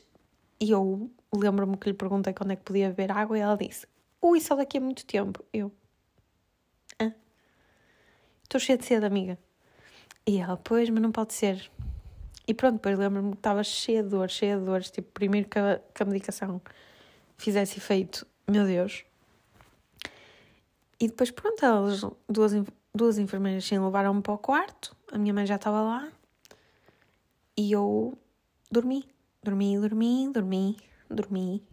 E 0.61 0.71
eu 0.71 1.11
lembro-me 1.35 1.75
que 1.75 1.89
lhe 1.89 1.93
perguntei 1.93 2.33
quando 2.33 2.51
é 2.51 2.55
que 2.55 2.63
podia 2.63 2.87
beber 2.87 3.11
água 3.11 3.37
e 3.37 3.41
ela 3.41 3.57
disse: 3.57 3.85
Ui, 4.21 4.39
só 4.39 4.55
daqui 4.55 4.77
a 4.77 4.81
muito 4.81 5.05
tempo. 5.05 5.43
Eu, 5.51 5.71
ah, 6.99 7.11
estou 8.43 8.59
cheia 8.61 8.77
de 8.77 8.85
sede, 8.85 9.05
amiga. 9.05 9.37
E 10.27 10.39
ela, 10.39 10.57
pois, 10.57 10.89
mas 10.89 11.01
não 11.01 11.11
pode 11.11 11.33
ser. 11.33 11.71
E 12.45 12.53
pronto, 12.53 12.75
depois 12.75 12.99
lembro-me 12.99 13.31
que 13.31 13.37
estava 13.37 13.63
cheia 13.63 14.03
de 14.03 14.09
dores, 14.09 14.33
cheia 14.33 14.57
de 14.57 14.65
dores. 14.65 14.91
Tipo, 14.91 15.09
primeiro 15.13 15.47
que 15.47 15.57
a, 15.57 15.79
que 15.93 16.03
a 16.03 16.05
medicação 16.05 16.61
fizesse 17.37 17.77
efeito, 17.77 18.27
meu 18.45 18.65
Deus. 18.65 19.05
E 20.99 21.07
depois, 21.07 21.31
pronto, 21.31 21.63
elas, 21.63 22.01
duas, 22.27 22.51
duas 22.93 23.17
enfermeiras 23.17 23.63
sim 23.63 23.79
levaram-me 23.79 24.21
para 24.21 24.33
o 24.33 24.37
quarto. 24.37 24.95
A 25.13 25.17
minha 25.17 25.33
mãe 25.33 25.45
já 25.45 25.55
estava 25.55 25.81
lá. 25.81 26.11
E 27.55 27.71
eu 27.71 28.17
dormi. 28.69 29.05
Dormi, 29.41 29.79
dormi, 29.79 30.29
dormi, 30.33 30.77
dormi. 31.09 31.63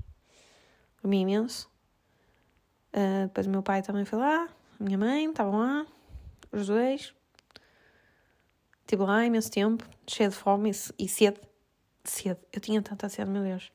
Dormi 1.02 1.20
imenso. 1.22 1.68
Uh, 2.94 3.26
depois 3.26 3.48
o 3.48 3.50
meu 3.50 3.62
pai 3.64 3.82
também 3.82 4.04
foi 4.04 4.20
lá, 4.20 4.48
a 4.78 4.84
minha 4.84 4.96
mãe, 4.96 5.28
estavam 5.28 5.58
lá, 5.58 5.84
os 6.52 6.68
dois. 6.68 7.12
Estive 8.94 9.10
lá 9.10 9.26
imenso 9.26 9.50
tempo, 9.50 9.84
cheio 10.06 10.30
de 10.30 10.36
fome 10.36 10.70
e, 10.70 11.04
e 11.04 11.08
sede. 11.08 11.40
Sede. 12.04 12.38
Eu 12.52 12.60
tinha 12.60 12.80
tanta 12.80 13.08
sede, 13.08 13.28
meu 13.28 13.42
Deus. 13.42 13.72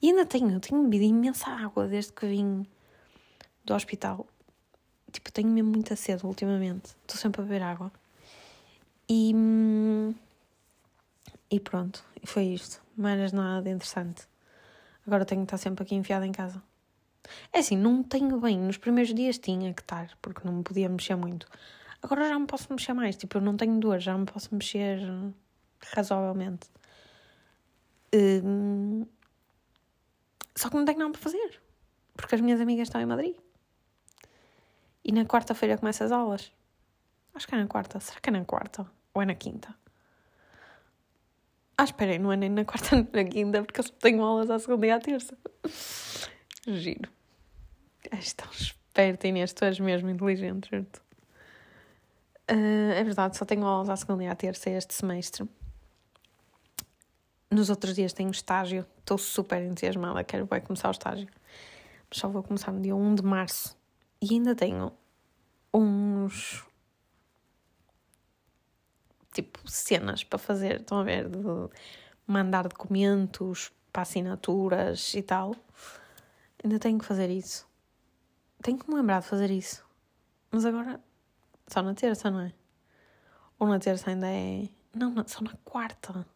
E 0.00 0.10
ainda 0.10 0.24
tenho, 0.24 0.48
eu 0.48 0.60
tenho 0.60 0.80
bebido 0.84 1.02
imensa 1.02 1.50
água 1.50 1.88
desde 1.88 2.12
que 2.12 2.24
vim 2.24 2.64
do 3.64 3.74
hospital. 3.74 4.24
Tipo, 5.10 5.32
tenho 5.32 5.48
mesmo 5.48 5.72
muita 5.72 5.96
sede 5.96 6.24
ultimamente. 6.24 6.94
Estou 7.02 7.16
sempre 7.16 7.40
a 7.40 7.44
beber 7.44 7.62
água. 7.62 7.90
E. 9.08 9.34
E 11.50 11.58
pronto, 11.58 12.04
e 12.22 12.26
foi 12.26 12.44
isto. 12.44 12.80
Mais 12.96 13.32
nada 13.32 13.60
de 13.60 13.70
interessante. 13.70 14.22
Agora 15.04 15.24
tenho 15.24 15.40
que 15.40 15.46
estar 15.46 15.58
sempre 15.58 15.82
aqui 15.82 15.96
enfiada 15.96 16.24
em 16.24 16.32
casa. 16.32 16.62
É 17.52 17.58
assim, 17.58 17.76
não 17.76 18.04
tenho 18.04 18.38
bem. 18.38 18.56
Nos 18.56 18.76
primeiros 18.76 19.12
dias 19.12 19.36
tinha 19.36 19.74
que 19.74 19.82
estar, 19.82 20.16
porque 20.22 20.46
não 20.46 20.58
me 20.58 20.62
podia 20.62 20.88
mexer 20.88 21.16
muito. 21.16 21.48
Agora 22.04 22.28
já 22.28 22.38
me 22.38 22.46
posso 22.46 22.70
mexer 22.70 22.92
mais. 22.92 23.16
Tipo, 23.16 23.38
eu 23.38 23.40
não 23.40 23.56
tenho 23.56 23.80
dor, 23.80 23.98
já 23.98 24.16
me 24.16 24.26
posso 24.26 24.54
mexer 24.54 25.00
razoavelmente. 25.94 26.68
Hum... 28.14 29.06
Só 30.54 30.68
que 30.68 30.76
não 30.76 30.84
tenho 30.84 30.98
nada 30.98 31.12
para 31.12 31.20
fazer. 31.22 31.62
Porque 32.14 32.34
as 32.34 32.42
minhas 32.42 32.60
amigas 32.60 32.88
estão 32.88 33.00
em 33.00 33.06
Madrid. 33.06 33.34
E 35.02 35.12
na 35.12 35.24
quarta-feira 35.24 35.78
começam 35.78 36.04
as 36.06 36.12
aulas. 36.12 36.52
Acho 37.34 37.48
que 37.48 37.54
é 37.54 37.58
na 37.58 37.66
quarta. 37.66 37.98
Será 38.00 38.20
que 38.20 38.28
é 38.28 38.32
na 38.32 38.44
quarta? 38.44 38.86
Ou 39.14 39.22
é 39.22 39.24
na 39.24 39.34
quinta? 39.34 39.74
Ah, 41.78 41.84
esperem, 41.84 42.18
não 42.18 42.30
é 42.30 42.36
nem 42.36 42.50
na 42.50 42.66
quarta 42.66 42.96
nem 42.96 43.08
na 43.24 43.24
quinta, 43.24 43.62
porque 43.62 43.80
eu 43.80 43.84
só 43.84 43.94
tenho 43.94 44.22
aulas 44.22 44.50
à 44.50 44.58
segunda 44.58 44.86
e 44.86 44.90
à 44.90 45.00
terça. 45.00 45.38
Giro. 46.66 47.10
És 48.10 48.34
tão 48.34 48.50
esperta, 48.52 49.26
Inês, 49.26 49.54
tu 49.54 49.64
és 49.64 49.80
mesmo 49.80 50.10
inteligente, 50.10 50.68
certo? 50.68 51.03
Uh, 52.50 52.92
é 52.92 53.02
verdade, 53.02 53.36
só 53.36 53.44
tenho 53.44 53.64
aulas 53.64 53.88
à 53.88 53.96
segunda 53.96 54.24
e 54.24 54.26
à 54.26 54.34
terça 54.34 54.68
este 54.70 54.92
semestre. 54.92 55.48
Nos 57.50 57.70
outros 57.70 57.94
dias 57.94 58.12
tenho 58.12 58.30
estágio, 58.30 58.86
estou 58.98 59.16
super 59.16 59.62
entusiasmada, 59.62 60.24
quero 60.24 60.46
bem 60.46 60.60
começar 60.60 60.88
o 60.88 60.90
estágio. 60.90 61.28
Mas 62.10 62.18
só 62.18 62.28
vou 62.28 62.42
começar 62.42 62.72
no 62.72 62.80
dia 62.80 62.94
1 62.94 63.14
de 63.14 63.22
março. 63.22 63.76
E 64.20 64.34
ainda 64.34 64.54
tenho 64.54 64.92
uns 65.72 66.64
tipo 69.32 69.58
cenas 69.68 70.22
para 70.22 70.38
fazer, 70.38 70.80
estão 70.80 70.98
a 70.98 71.02
ver? 71.02 71.28
De 71.28 71.38
mandar 72.26 72.68
documentos 72.68 73.72
para 73.92 74.02
assinaturas 74.02 75.14
e 75.14 75.22
tal. 75.22 75.54
Ainda 76.62 76.78
tenho 76.78 76.98
que 76.98 77.04
fazer 77.04 77.30
isso. 77.30 77.66
Tenho 78.62 78.78
que 78.78 78.88
me 78.88 78.96
lembrar 78.96 79.20
de 79.20 79.26
fazer 79.26 79.50
isso. 79.50 79.84
Mas 80.50 80.64
agora 80.64 81.00
só 81.66 81.82
na 81.82 81.94
terça, 81.94 82.30
não 82.30 82.40
é? 82.40 82.52
Ou 83.58 83.68
na 83.68 83.78
terça 83.78 84.10
ainda 84.10 84.28
é. 84.28 84.68
Não, 84.94 85.10
não 85.10 85.26
só 85.26 85.42
na 85.42 85.54
quarta. 85.64 86.26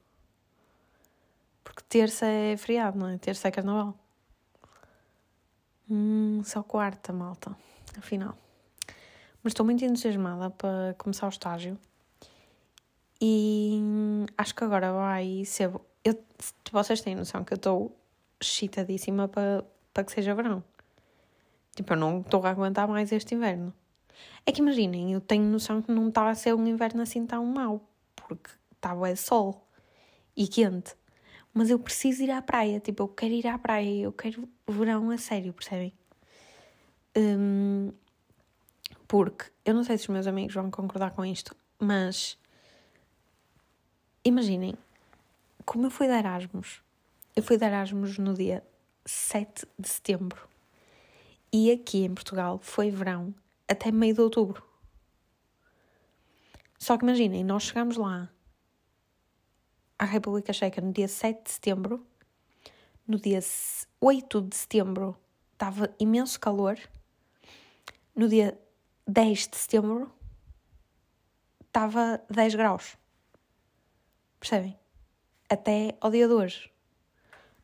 Porque 1.62 1.82
terça 1.88 2.26
é 2.26 2.56
feriado, 2.56 2.98
não 2.98 3.08
é? 3.08 3.18
Terça 3.18 3.48
é 3.48 3.50
carnaval. 3.50 3.94
Hum, 5.90 6.42
só 6.44 6.62
quarta, 6.62 7.12
malta. 7.12 7.56
Afinal. 7.96 8.36
Mas 9.42 9.52
estou 9.52 9.64
muito 9.64 9.84
entusiasmada 9.84 10.50
para 10.50 10.94
começar 10.98 11.26
o 11.26 11.30
estágio. 11.30 11.78
E 13.20 13.80
acho 14.36 14.54
que 14.54 14.64
agora 14.64 14.92
vai 14.92 15.44
ser. 15.44 15.70
Eu, 16.04 16.22
vocês 16.72 17.00
têm 17.00 17.14
noção 17.14 17.44
que 17.44 17.52
eu 17.52 17.56
estou 17.56 17.96
excitadíssima 18.40 19.28
para, 19.28 19.64
para 19.92 20.04
que 20.04 20.12
seja 20.12 20.34
verão. 20.34 20.62
Tipo, 21.74 21.92
eu 21.92 21.96
não 21.96 22.20
estou 22.20 22.44
a 22.44 22.50
aguentar 22.50 22.86
mais 22.88 23.10
este 23.12 23.34
inverno. 23.34 23.72
É 24.46 24.52
que 24.52 24.60
imaginem, 24.60 25.12
eu 25.12 25.20
tenho 25.20 25.44
noção 25.44 25.82
que 25.82 25.90
não 25.92 26.08
está 26.08 26.28
a 26.28 26.34
ser 26.34 26.54
um 26.54 26.66
inverno 26.66 27.02
assim 27.02 27.26
tão 27.26 27.44
mau, 27.44 27.88
porque 28.16 28.50
estava 28.74 29.08
é 29.08 29.14
sol 29.16 29.66
e 30.36 30.46
quente. 30.48 30.94
Mas 31.52 31.70
eu 31.70 31.78
preciso 31.78 32.22
ir 32.22 32.30
à 32.30 32.40
praia, 32.42 32.80
tipo, 32.80 33.02
eu 33.02 33.08
quero 33.08 33.34
ir 33.34 33.46
à 33.46 33.58
praia, 33.58 34.02
eu 34.02 34.12
quero 34.12 34.48
verão 34.66 35.10
a 35.10 35.18
sério, 35.18 35.52
percebem? 35.52 35.92
Um, 37.16 37.90
porque, 39.06 39.46
eu 39.64 39.74
não 39.74 39.82
sei 39.82 39.98
se 39.98 40.04
os 40.04 40.08
meus 40.08 40.26
amigos 40.26 40.54
vão 40.54 40.70
concordar 40.70 41.12
com 41.12 41.24
isto, 41.24 41.56
mas 41.78 42.38
Imaginem, 44.28 44.74
como 45.64 45.86
eu 45.86 45.90
fui 45.90 46.06
de 46.06 46.12
Erasmus, 46.12 46.82
eu 47.34 47.42
fui 47.42 47.56
de 47.56 47.64
Erasmus 47.64 48.18
no 48.18 48.34
dia 48.34 48.62
7 49.06 49.64
de 49.78 49.88
setembro 49.88 50.46
e 51.50 51.72
aqui 51.72 52.04
em 52.04 52.12
Portugal 52.12 52.58
foi 52.60 52.90
verão 52.90 53.34
até 53.68 53.92
meio 53.92 54.14
de 54.14 54.20
outubro. 54.20 54.62
Só 56.78 56.96
que 56.96 57.04
imaginem, 57.04 57.44
nós 57.44 57.64
chegamos 57.64 57.96
lá 57.96 58.30
à 59.98 60.04
República 60.04 60.52
Checa 60.52 60.80
no 60.80 60.92
dia 60.92 61.08
7 61.08 61.44
de 61.44 61.50
setembro, 61.50 62.06
no 63.06 63.18
dia 63.18 63.40
8 64.00 64.40
de 64.42 64.56
setembro 64.56 65.16
estava 65.52 65.94
imenso 65.98 66.38
calor, 66.38 66.78
no 68.14 68.28
dia 68.28 68.58
10 69.06 69.48
de 69.48 69.56
setembro 69.56 70.12
estava 71.66 72.22
10 72.30 72.54
graus. 72.54 72.96
Percebem? 74.38 74.78
Até 75.50 75.96
ao 76.00 76.10
dia 76.10 76.28
de 76.28 76.32
hoje. 76.32 76.70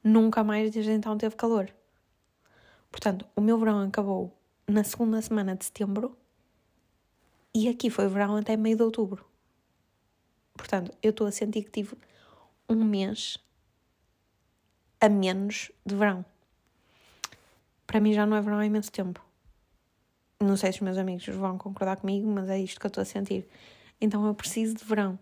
Nunca 0.02 0.42
mais 0.42 0.70
desde 0.70 0.92
então 0.92 1.16
teve 1.16 1.36
calor. 1.36 1.72
Portanto, 2.90 3.26
o 3.36 3.40
meu 3.40 3.58
verão 3.58 3.80
acabou 3.80 4.36
na 4.66 4.84
segunda 4.84 5.20
semana 5.20 5.54
de 5.54 5.64
setembro 5.64 6.16
e 7.54 7.68
aqui 7.68 7.90
foi 7.90 8.08
verão 8.08 8.36
até 8.36 8.56
meio 8.56 8.76
de 8.76 8.82
outubro. 8.82 9.24
Portanto, 10.54 10.92
eu 11.02 11.10
estou 11.10 11.26
a 11.26 11.32
sentir 11.32 11.64
que 11.64 11.70
tive 11.70 11.96
um 12.68 12.82
mês 12.84 13.38
a 15.00 15.08
menos 15.08 15.70
de 15.84 15.94
verão. 15.94 16.24
Para 17.86 18.00
mim 18.00 18.12
já 18.12 18.24
não 18.26 18.36
é 18.36 18.40
verão 18.40 18.58
há 18.58 18.66
imenso 18.66 18.90
tempo. 18.90 19.24
Não 20.40 20.56
sei 20.56 20.72
se 20.72 20.78
os 20.78 20.82
meus 20.82 20.98
amigos 20.98 21.26
vão 21.26 21.58
concordar 21.58 21.96
comigo, 21.96 22.28
mas 22.28 22.48
é 22.48 22.58
isto 22.58 22.80
que 22.80 22.86
eu 22.86 22.88
estou 22.88 23.02
a 23.02 23.04
sentir. 23.04 23.46
Então 24.00 24.26
eu 24.26 24.34
preciso 24.34 24.74
de 24.74 24.84
verão 24.84 25.18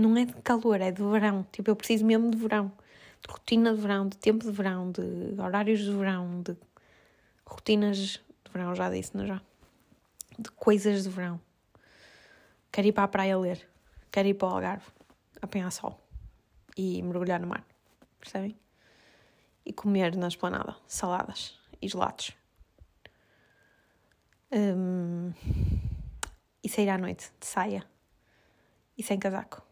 não 0.00 0.16
é 0.16 0.24
de 0.24 0.34
calor, 0.34 0.80
é 0.80 0.90
de 0.90 1.02
verão. 1.02 1.46
Tipo, 1.52 1.70
eu 1.70 1.76
preciso 1.76 2.04
mesmo 2.04 2.30
de 2.30 2.36
verão. 2.36 2.72
De 3.22 3.32
rotina 3.32 3.74
de 3.74 3.80
verão, 3.80 4.08
de 4.08 4.16
tempo 4.16 4.44
de 4.44 4.50
verão, 4.50 4.90
de 4.90 5.40
horários 5.40 5.80
de 5.80 5.92
verão, 5.92 6.42
de 6.42 6.56
rotinas 7.44 8.20
verão, 8.52 8.74
já 8.74 8.90
disse, 8.90 9.16
não 9.16 9.24
é 9.24 9.26
já? 9.28 9.42
De 10.38 10.50
coisas 10.52 11.02
de 11.02 11.08
verão. 11.08 11.40
Quero 12.72 12.86
ir 12.86 12.92
para 12.92 13.04
a 13.04 13.08
praia 13.08 13.38
ler. 13.38 13.68
Quero 14.10 14.28
ir 14.28 14.34
para 14.34 14.48
o 14.48 14.50
Algarve, 14.52 14.86
apanhar 15.40 15.70
sol 15.70 16.00
e 16.76 17.02
mergulhar 17.02 17.40
no 17.40 17.46
mar. 17.46 17.64
Percebem? 18.18 18.58
E 19.64 19.72
comer 19.72 20.16
na 20.16 20.28
esplanada 20.28 20.76
saladas 20.86 21.58
e 21.80 21.88
gelados. 21.88 22.32
Um, 24.52 25.32
e 26.62 26.68
sair 26.68 26.88
à 26.88 26.98
noite 26.98 27.30
de 27.38 27.46
saia 27.46 27.84
e 28.98 29.02
sem 29.02 29.18
casaco 29.18 29.62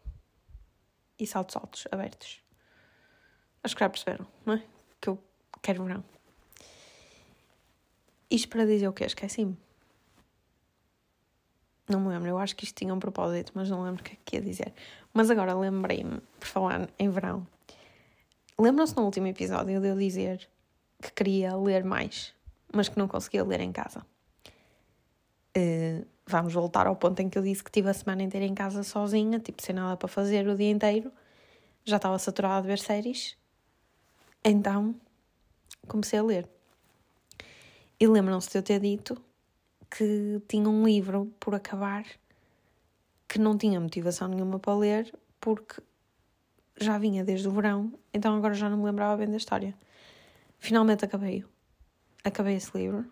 e 1.19 1.27
saltos 1.27 1.55
altos 1.55 1.87
abertos. 1.91 2.41
Acho 3.61 3.75
que 3.75 3.83
já 3.83 3.89
perceberam, 3.89 4.25
não 4.45 4.53
é? 4.53 4.63
Que 5.01 5.09
eu 5.09 5.23
quero 5.61 5.83
verão. 5.83 6.03
Isto 8.29 8.49
para 8.49 8.65
dizer 8.65 8.87
o 8.87 8.93
quê? 8.93 9.05
Esqueci-me. 9.05 9.57
Não 11.89 11.99
me 11.99 12.09
lembro, 12.09 12.29
eu 12.29 12.37
acho 12.37 12.55
que 12.55 12.65
isto 12.65 12.75
tinha 12.75 12.93
um 12.93 12.99
propósito, 12.99 13.51
mas 13.55 13.67
não 13.67 13.81
lembro 13.81 14.01
o 14.01 14.03
que 14.03 14.13
é 14.13 14.17
que 14.23 14.35
ia 14.35 14.41
dizer. 14.41 14.73
Mas 15.11 15.31
agora 15.31 15.55
lembrei-me, 15.55 16.21
por 16.39 16.47
falar 16.47 16.87
em 16.99 17.09
verão, 17.09 17.47
lembram-se 18.59 18.95
no 18.95 19.03
último 19.03 19.25
episódio 19.25 19.81
de 19.81 19.87
eu 19.87 19.97
dizer 19.97 20.47
que 21.01 21.11
queria 21.11 21.55
ler 21.55 21.83
mais, 21.83 22.31
mas 22.71 22.87
que 22.87 22.99
não 22.99 23.07
conseguia 23.07 23.43
ler 23.43 23.59
em 23.61 23.71
casa. 23.71 24.05
Uh, 25.57 26.05
vamos 26.27 26.53
voltar 26.53 26.85
ao 26.85 26.95
ponto 26.95 27.19
em 27.21 27.29
que 27.29 27.39
eu 27.39 27.41
disse 27.41 27.63
que 27.63 27.71
tive 27.71 27.89
a 27.89 27.93
semana 27.93 28.21
inteira 28.21 28.45
em 28.45 28.53
casa 28.53 28.83
sozinha, 28.83 29.39
tipo, 29.39 29.63
sem 29.63 29.73
nada 29.73 29.97
para 29.97 30.07
fazer 30.07 30.47
o 30.47 30.55
dia 30.55 30.69
inteiro. 30.69 31.11
Já 31.83 31.95
estava 31.95 32.19
saturada 32.19 32.61
de 32.61 32.67
ver 32.67 32.77
séries. 32.77 33.35
Então, 34.43 34.93
comecei 35.87 36.19
a 36.19 36.23
ler. 36.23 36.47
E 37.99 38.07
lembram-se 38.07 38.49
de 38.49 38.57
eu 38.57 38.63
ter 38.63 38.79
dito 38.79 39.21
que 39.89 40.41
tinha 40.47 40.69
um 40.69 40.85
livro 40.85 41.33
por 41.39 41.53
acabar 41.53 42.05
que 43.27 43.39
não 43.39 43.57
tinha 43.57 43.79
motivação 43.79 44.27
nenhuma 44.27 44.59
para 44.59 44.75
ler 44.75 45.13
porque 45.39 45.81
já 46.79 46.97
vinha 46.97 47.23
desde 47.23 47.47
o 47.47 47.51
verão, 47.51 47.93
então 48.13 48.35
agora 48.35 48.53
já 48.53 48.69
não 48.69 48.77
me 48.77 48.85
lembrava 48.85 49.17
bem 49.17 49.29
da 49.29 49.37
história. 49.37 49.75
Finalmente 50.57 51.03
acabei. 51.03 51.43
Acabei 52.23 52.55
esse 52.55 52.75
livro 52.77 53.05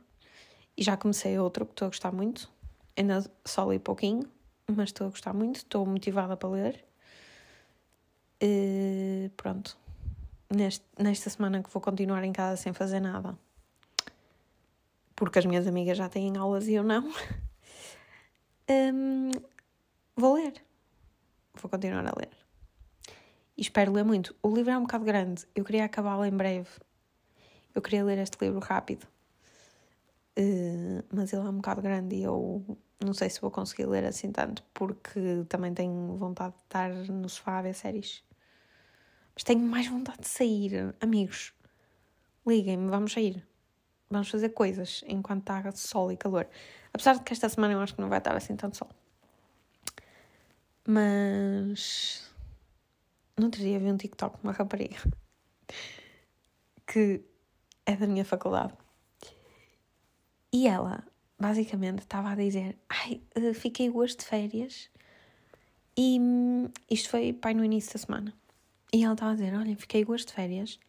e 0.76 0.84
já 0.84 0.95
comecei 0.95 1.38
outro 1.38 1.65
que 1.65 1.73
estou 1.73 1.88
a 1.88 1.89
gostar 1.89 2.12
muito, 2.12 2.50
Ainda 2.97 3.23
só 3.45 3.71
li 3.71 3.78
pouquinho, 3.78 4.28
mas 4.67 4.89
estou 4.89 5.06
a 5.06 5.10
gostar 5.12 5.32
muito, 5.32 5.58
estou 5.58 5.86
motivada 5.86 6.36
para 6.36 6.50
ler. 6.50 6.84
Uh, 8.43 9.30
pronto. 9.38 9.78
Neste, 10.50 10.84
nesta 10.97 11.30
semana 11.30 11.62
que 11.62 11.69
vou 11.69 11.80
continuar 11.80 12.23
em 12.23 12.34
casa 12.34 12.58
sem 12.58 12.73
fazer 12.73 13.00
nada. 13.00 13.38
Porque 15.17 15.39
as 15.39 15.45
minhas 15.47 15.65
amigas 15.65 15.97
já 15.97 16.08
têm 16.08 16.38
aulas 16.38 16.67
e 16.67 16.75
eu 16.75 16.84
não. 16.84 17.10
um, 18.69 19.32
vou 20.15 20.36
ler. 20.36 20.53
Vou 21.56 21.69
continuar 21.69 22.06
a 22.06 22.13
ler. 22.15 22.30
E 23.58 23.62
espero 23.63 23.91
ler 23.91 24.06
muito. 24.06 24.36
O 24.43 24.53
livro 24.53 24.71
é 24.71 24.77
um 24.77 24.84
bocado 24.84 25.03
grande. 25.03 25.47
Eu 25.56 25.65
queria 25.65 25.86
acabá-lo 25.86 26.23
em 26.23 26.32
breve. 26.32 26.69
Eu 27.73 27.82
queria 27.82 28.06
ler 28.06 28.19
este 28.19 28.38
livro 28.39 28.60
rápido. 28.60 29.08
Uh, 30.38 31.03
mas 31.12 31.34
ele 31.34 31.47
é 31.47 31.49
um 31.49 31.56
bocado 31.56 31.82
grande 31.82 32.15
e 32.15 32.21
eu 32.21 32.77
não 33.03 33.12
sei 33.12 33.27
se 33.27 33.41
vou 33.41 33.49
conseguir 33.49 33.88
ler 33.88 34.06
assim 34.06 34.32
tanto, 34.32 34.63
porque 34.71 35.43
também 35.49 35.73
tenho 35.73 36.15
vontade 36.15 36.53
de 36.53 36.62
estar 36.62 36.93
no 36.93 37.27
sofá 37.27 37.58
a 37.58 37.62
ver 37.63 37.73
séries. 37.73 38.23
Mas 39.34 39.43
tenho 39.43 39.62
mais 39.62 39.88
vontade 39.88 40.19
de 40.19 40.27
sair. 40.27 40.95
Amigos, 41.01 41.56
liguem-me, 42.45 42.88
vamos 42.88 43.13
sair. 43.13 43.43
Vamos 44.09 44.29
fazer 44.29 44.49
coisas 44.49 45.03
enquanto 45.07 45.41
está 45.41 45.71
sol 45.73 46.11
e 46.11 46.17
calor. 46.17 46.47
Apesar 46.93 47.15
de 47.15 47.23
que 47.23 47.33
esta 47.33 47.49
semana 47.49 47.73
eu 47.73 47.79
acho 47.79 47.93
que 47.93 48.01
não 48.01 48.09
vai 48.09 48.19
estar 48.19 48.35
assim 48.35 48.55
tanto 48.55 48.77
sol. 48.77 48.89
Mas. 50.87 52.23
No 53.37 53.45
outro 53.45 53.61
dia 53.61 53.79
vi 53.79 53.91
um 53.91 53.97
TikTok 53.97 54.37
de 54.37 54.43
uma 54.43 54.53
rapariga 54.53 54.97
que 56.87 57.21
é 57.85 57.95
da 57.95 58.07
minha 58.07 58.25
faculdade. 58.25 58.73
E 60.51 60.67
ela, 60.67 61.03
basicamente, 61.37 61.99
estava 61.99 62.31
a 62.31 62.35
dizer: 62.35 62.77
Ai, 62.89 63.21
eh, 63.35 63.53
fiquei 63.53 63.89
hoje 63.89 64.15
de 64.15 64.25
férias. 64.25 64.89
E 65.95 66.19
hum, 66.19 66.69
isto 66.89 67.09
foi 67.09 67.33
pai 67.33 67.53
no 67.53 67.65
início 67.65 67.93
da 67.93 67.99
semana. 67.99 68.33
E 68.93 69.03
ela 69.03 69.13
estava 69.13 69.31
a 69.31 69.35
dizer: 69.35 69.53
Olha, 69.53 69.75
fiquei 69.75 70.05
hoje 70.07 70.25
de 70.25 70.33
férias 70.33 70.79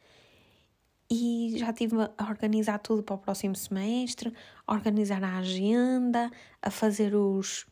e 1.11 1.55
já 1.57 1.71
estive 1.71 1.97
a 2.17 2.25
organizar 2.29 2.79
tudo 2.79 3.03
para 3.03 3.17
o 3.17 3.19
próximo 3.19 3.57
semestre, 3.57 4.33
a 4.67 4.75
organizar 4.75 5.25
a 5.25 5.39
agenda, 5.39 6.31
a 6.61 6.71
fazer 6.71 7.15
os, 7.15 7.67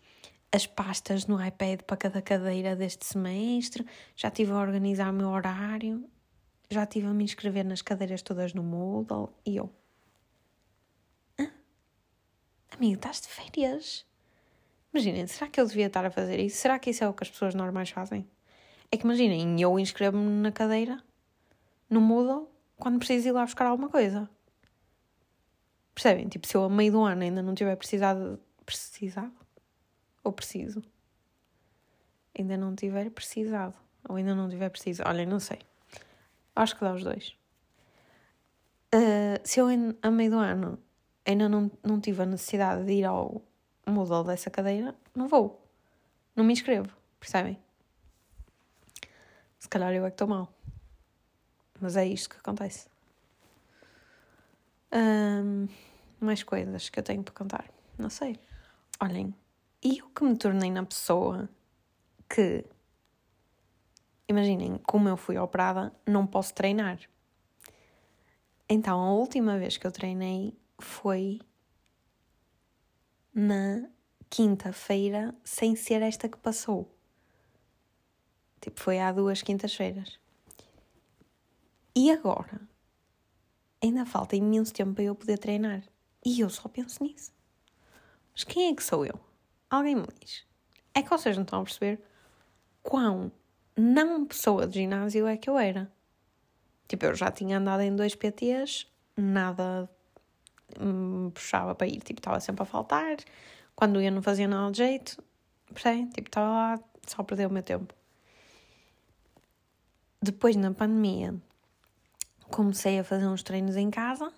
as 0.51 0.67
pastas 0.67 1.27
no 1.27 1.45
iPad 1.45 1.83
para 1.83 1.97
cada 1.97 2.23
cadeira 2.23 2.75
deste 2.75 3.05
semestre, 3.05 3.85
já 4.15 4.29
estive 4.29 4.53
a 4.53 4.57
organizar 4.57 5.11
o 5.11 5.13
meu 5.13 5.29
horário, 5.29 6.09
já 6.71 6.85
estive 6.85 7.07
a 7.07 7.13
me 7.13 7.25
inscrever 7.25 7.65
nas 7.65 7.83
cadeiras 7.83 8.23
todas 8.23 8.55
no 8.55 8.63
Moodle 8.63 9.29
e 9.45 9.57
eu. 9.57 9.71
Hã? 11.39 11.51
Amigo, 12.75 12.95
estás 12.95 13.21
de 13.21 13.29
férias? 13.29 14.07
Imaginem, 14.95 15.27
será 15.27 15.51
que 15.51 15.61
eu 15.61 15.67
devia 15.67 15.89
estar 15.89 16.07
a 16.07 16.11
fazer 16.11 16.41
isso? 16.41 16.57
Será 16.57 16.79
que 16.79 16.89
isso 16.89 17.05
é 17.05 17.09
o 17.09 17.13
que 17.13 17.23
as 17.23 17.31
pessoas 17.31 17.55
normais 17.55 17.91
fazem? 17.91 18.27
É 18.91 18.97
que 18.97 19.05
imaginem, 19.05 19.61
eu 19.61 19.79
inscrevo-me 19.79 20.41
na 20.41 20.51
cadeira, 20.51 21.03
no 21.91 22.01
Moodle, 22.01 22.49
quando 22.79 22.99
preciso 22.99 23.29
ir 23.29 23.33
lá 23.33 23.45
buscar 23.45 23.67
alguma 23.67 23.89
coisa. 23.89 24.29
Percebem? 25.95 26.29
Tipo, 26.29 26.47
se 26.47 26.57
eu 26.57 26.65
a 26.65 26.69
meio 26.69 26.93
do 26.93 27.03
ano 27.03 27.23
ainda 27.23 27.43
não 27.43 27.55
tiver 27.55 27.77
precisado. 27.77 28.39
Precisado? 28.65 29.33
Ou 30.23 30.33
preciso? 30.33 30.83
Ainda 32.39 32.57
não 32.57 32.75
tiver 32.75 33.11
precisado. 33.11 33.75
Ou 34.09 34.17
ainda 34.17 34.35
não 34.35 34.49
tiver 34.49 34.69
preciso. 34.69 35.03
Olhem, 35.07 35.27
não 35.27 35.41
sei. 35.41 35.59
Acho 36.55 36.75
que 36.75 36.85
dá 36.85 36.93
os 36.93 37.03
dois. 37.03 37.37
Uh, 38.95 39.41
se 39.45 39.61
eu 39.61 39.69
a 40.03 40.11
meio 40.11 40.31
do 40.31 40.39
ano 40.39 40.79
ainda 41.25 41.49
não, 41.49 41.71
não 41.83 42.01
tive 42.01 42.23
a 42.23 42.27
necessidade 42.27 42.85
de 42.85 42.93
ir 42.93 43.05
ao 43.05 43.43
Moodle 43.87 44.25
dessa 44.25 44.51
cadeira, 44.51 44.95
não 45.15 45.29
vou. 45.29 45.67
Não 46.35 46.45
me 46.45 46.53
inscrevo. 46.53 46.89
Percebem? 47.19 47.59
Se 49.59 49.69
calhar 49.69 49.93
eu 49.93 50.05
é 50.05 50.11
que 50.11 50.15
estou 50.15 50.29
mal. 50.29 50.56
Mas 51.81 51.97
é 51.97 52.07
isto 52.07 52.31
que 52.31 52.37
acontece. 52.37 52.89
Um, 54.93 55.69
mais 56.21 56.43
coisas 56.43 56.89
que 56.89 56.99
eu 56.99 57.03
tenho 57.03 57.23
para 57.23 57.35
contar. 57.35 57.71
Não 57.99 58.11
sei. 58.11 58.39
Olhem, 59.01 59.35
e 59.83 60.01
o 60.03 60.09
que 60.09 60.25
me 60.25 60.37
tornei 60.37 60.71
na 60.71 60.85
pessoa 60.85 61.49
que. 62.29 62.65
Imaginem, 64.29 64.79
como 64.79 65.09
eu 65.09 65.17
fui 65.17 65.39
operada, 65.39 65.93
não 66.05 66.27
posso 66.27 66.53
treinar. 66.53 66.99
Então, 68.69 69.01
a 69.01 69.13
última 69.13 69.57
vez 69.57 69.77
que 69.77 69.87
eu 69.87 69.93
treinei 69.93 70.59
foi 70.81 71.41
na 73.33 73.89
quinta-feira, 74.29 75.33
sem 75.45 75.77
ser 75.77 76.03
esta 76.03 76.29
que 76.29 76.39
passou. 76.39 76.93
Tipo, 78.61 78.81
foi 78.81 78.99
há 78.99 79.13
duas 79.13 79.43
quintas-feiras. 79.43 80.19
E 81.97 82.11
agora? 82.11 82.61
Ainda 83.83 84.05
falta 84.05 84.37
imenso 84.37 84.75
tempo 84.75 84.93
para 84.93 85.05
eu 85.05 85.15
poder 85.15 85.39
treinar. 85.39 85.83
E 86.23 86.41
eu 86.41 86.51
só 86.51 86.69
penso 86.69 87.03
nisso. 87.03 87.33
Mas 88.35 88.45
quem 88.45 88.71
é 88.71 88.75
que 88.75 88.85
sou 88.85 89.07
eu? 89.07 89.19
Alguém 89.71 89.95
me 89.95 90.07
diz. 90.21 90.45
É 90.93 91.03
que 91.03 91.09
vocês 91.09 91.35
não 91.37 91.45
estão 91.45 91.61
a 91.63 91.65
perceber 91.65 91.99
quão 92.83 93.33
não 93.75 94.27
pessoa 94.27 94.67
de 94.67 94.81
ginásio 94.81 95.27
é 95.27 95.39
que 95.39 95.49
eu 95.49 95.57
era. 95.57 95.91
Tipo, 96.87 97.07
eu 97.07 97.15
já 97.15 97.31
tinha 97.31 97.57
andado 97.57 97.81
em 97.81 97.97
dois 97.97 98.15
PTs, 98.15 98.87
nada 99.17 99.89
me 100.79 101.31
puxava 101.31 101.75
para 101.75 101.87
ir. 101.87 102.01
Tipo, 102.01 102.21
estava 102.21 102.41
sempre 102.41 102.63
a 102.63 102.67
faltar. 102.67 103.17
Quando 103.75 104.03
ia 104.03 104.11
não 104.11 104.21
fazia 104.21 104.47
nada 104.47 104.71
de 104.71 104.79
jeito. 104.79 105.25
Percebem? 105.73 106.11
Tipo, 106.11 106.29
estava 106.29 106.47
lá 106.47 106.81
só 107.07 107.23
a 107.23 107.25
perder 107.25 107.47
o 107.47 107.51
meu 107.51 107.63
tempo. 107.63 107.95
Depois, 110.21 110.57
na 110.57 110.75
pandemia, 110.75 111.35
comecei 112.51 112.99
a 112.99 113.05
fazer 113.05 113.27
uns 113.27 113.43
treinos 113.43 113.77
em 113.77 113.91
casa, 113.91 114.33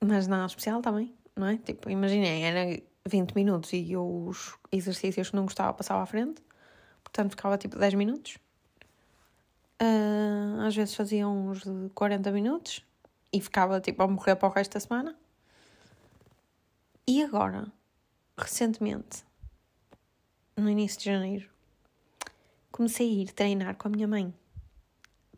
mas 0.00 0.26
nada 0.26 0.46
especial 0.46 0.80
também, 0.80 1.14
não 1.36 1.46
é? 1.46 1.56
Tipo, 1.58 1.90
imaginei, 1.90 2.42
era 2.42 2.82
20 3.06 3.32
minutos 3.34 3.72
e 3.72 3.96
os 3.96 4.56
exercícios 4.70 5.30
que 5.30 5.36
não 5.36 5.44
gostava 5.44 5.72
passava 5.72 6.02
à 6.02 6.06
frente, 6.06 6.42
portanto 7.02 7.30
ficava 7.30 7.58
tipo 7.58 7.78
10 7.78 7.94
minutos. 7.94 8.38
Uh, 9.80 10.60
às 10.60 10.76
vezes 10.76 10.94
fazia 10.94 11.26
uns 11.28 11.62
de 11.62 11.90
40 11.94 12.30
minutos 12.30 12.84
e 13.32 13.40
ficava 13.40 13.80
tipo 13.80 14.02
a 14.02 14.06
morrer 14.06 14.36
para 14.36 14.48
o 14.48 14.52
resto 14.52 14.74
da 14.74 14.80
semana. 14.80 15.16
E 17.06 17.22
agora, 17.22 17.66
recentemente, 18.36 19.24
no 20.56 20.70
início 20.70 21.00
de 21.00 21.06
janeiro, 21.06 21.50
comecei 22.70 23.08
a 23.08 23.22
ir 23.22 23.32
treinar 23.32 23.76
com 23.76 23.88
a 23.88 23.90
minha 23.90 24.06
mãe 24.06 24.32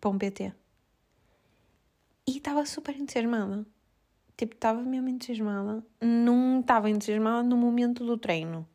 para 0.04 0.10
um 0.10 0.18
PT. 0.18 0.52
E 2.26 2.36
estava 2.36 2.66
super 2.66 2.94
entusiasmada. 2.94 3.66
Tipo, 4.36 4.54
estava 4.54 4.82
mesmo 4.82 5.08
entusiasmada. 5.08 5.82
Não 5.98 6.60
estava 6.60 6.90
entusiasmada 6.90 7.42
no 7.42 7.56
momento 7.56 8.04
do 8.04 8.18
treino. 8.18 8.68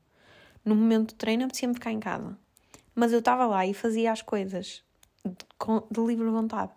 No 0.65 0.75
momento 0.75 1.13
do 1.13 1.17
treino 1.17 1.43
apetecia-me 1.43 1.75
ficar 1.75 1.91
em 1.91 1.99
casa. 1.99 2.35
Mas 2.95 3.13
eu 3.13 3.19
estava 3.19 3.45
lá 3.45 3.63
e 3.63 3.75
fazia 3.75 4.11
as 4.11 4.23
coisas 4.23 4.83
de, 5.23 5.31
de 5.91 6.01
livre 6.01 6.27
vontade. 6.31 6.71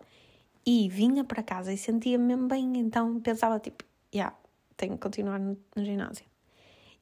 E 0.63 0.87
vinha 0.87 1.23
para 1.23 1.41
casa 1.41 1.73
e 1.73 1.77
sentia-me 1.77 2.23
mesmo 2.23 2.47
bem. 2.47 2.77
Então 2.77 3.19
pensava, 3.21 3.59
tipo, 3.59 3.83
já, 4.13 4.19
yeah, 4.19 4.37
tenho 4.77 4.93
que 4.93 4.99
continuar 4.99 5.39
no, 5.39 5.57
no 5.75 5.83
ginásio. 5.83 6.27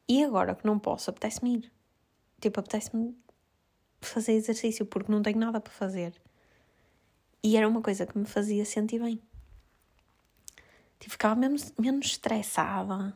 E 0.08 0.24
agora 0.24 0.56
que 0.56 0.66
não 0.66 0.80
posso, 0.80 1.10
apetece-me 1.10 1.58
ir. 1.58 1.72
Tipo, 2.40 2.62
apetece-me 2.62 3.14
fazer 4.00 4.34
exercício 4.34 4.86
porque 4.86 5.12
não 5.12 5.22
tenho 5.22 5.38
nada 5.38 5.60
para 5.60 5.74
fazer. 5.74 6.14
E 7.44 7.58
era 7.58 7.68
uma 7.68 7.82
coisa 7.82 8.06
que 8.06 8.18
me 8.18 8.26
fazia 8.26 8.64
sentir 8.66 9.00
bem. 9.00 9.22
Tipo, 11.00 11.12
ficava 11.12 11.36
menos, 11.36 11.74
menos 11.78 12.06
estressada. 12.06 13.14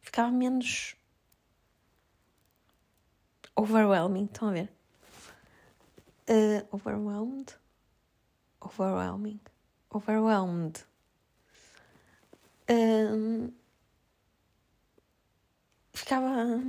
Ficava 0.00 0.30
menos 0.30 0.94
overwhelming. 3.56 4.26
Estão 4.26 4.48
a 4.48 4.52
ver? 4.52 4.72
Uh, 6.28 6.66
overwhelmed? 6.76 7.54
Overwhelming. 8.60 9.40
Overwhelmed. 9.90 10.84
Ficava 15.92 16.62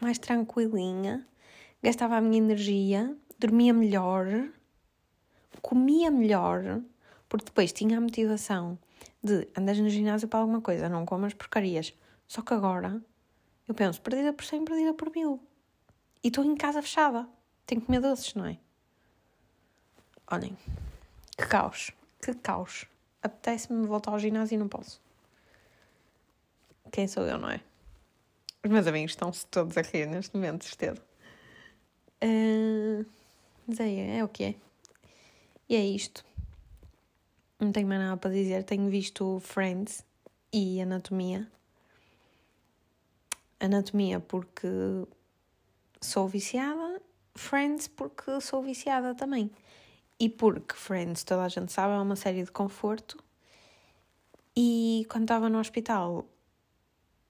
mais 0.00 0.18
tranquilinha, 0.18 1.26
gastava 1.82 2.16
a 2.16 2.20
minha 2.20 2.38
energia, 2.38 3.16
dormia 3.38 3.72
melhor 3.72 4.48
comia 5.62 6.10
melhor, 6.10 6.82
porque 7.28 7.46
depois 7.46 7.72
tinha 7.72 7.96
a 7.96 8.00
motivação 8.00 8.78
de 9.22 9.48
andas 9.56 9.78
no 9.78 9.88
ginásio 9.88 10.28
para 10.28 10.40
alguma 10.40 10.60
coisa, 10.60 10.88
não 10.88 11.06
comas 11.06 11.32
porcarias. 11.32 11.94
Só 12.26 12.42
que 12.42 12.52
agora 12.52 13.00
eu 13.68 13.74
penso, 13.74 14.02
perdida 14.02 14.32
por 14.32 14.44
100, 14.44 14.64
perdida 14.64 14.92
por 14.92 15.10
mil. 15.10 15.40
E 16.22 16.28
estou 16.28 16.44
em 16.44 16.56
casa 16.56 16.82
fechada. 16.82 17.26
Tenho 17.64 17.80
que 17.80 17.86
comer 17.86 18.00
doces, 18.00 18.34
não 18.34 18.44
é? 18.44 18.58
Olhem, 20.30 20.56
que 21.36 21.46
caos, 21.46 21.92
que 22.20 22.34
caos. 22.34 22.86
Apetece-me 23.22 23.86
voltar 23.86 24.10
ao 24.10 24.18
ginásio 24.18 24.56
e 24.56 24.58
não 24.58 24.68
posso. 24.68 25.00
Quem 26.90 27.06
sou 27.06 27.24
eu, 27.24 27.38
não 27.38 27.48
é? 27.48 27.60
Os 28.64 28.70
meus 28.70 28.86
amigos 28.86 29.12
estão-se 29.12 29.46
todos 29.46 29.76
a 29.76 29.82
rir 29.82 30.06
neste 30.06 30.34
momento, 30.34 30.64
cedo. 30.64 31.00
Uh, 32.22 33.06
mas 33.66 33.80
é, 33.80 34.18
é 34.18 34.24
o 34.24 34.28
que 34.28 34.44
é. 34.44 34.54
E 35.72 35.74
é 35.74 35.86
isto. 35.86 36.22
Não 37.58 37.72
tenho 37.72 37.88
mais 37.88 37.98
nada 37.98 38.18
para 38.18 38.30
dizer. 38.30 38.62
Tenho 38.62 38.90
visto 38.90 39.40
Friends 39.40 40.04
e 40.52 40.82
Anatomia. 40.82 41.50
Anatomia 43.58 44.20
porque 44.20 44.68
sou 45.98 46.28
viciada, 46.28 47.00
Friends 47.34 47.88
porque 47.88 48.38
sou 48.42 48.62
viciada 48.62 49.14
também. 49.14 49.50
E 50.20 50.28
porque 50.28 50.74
Friends, 50.74 51.24
toda 51.24 51.44
a 51.44 51.48
gente 51.48 51.72
sabe, 51.72 51.94
é 51.94 51.96
uma 51.96 52.16
série 52.16 52.44
de 52.44 52.52
conforto. 52.52 53.16
E 54.54 55.06
quando 55.08 55.24
estava 55.24 55.48
no 55.48 55.58
hospital 55.58 56.26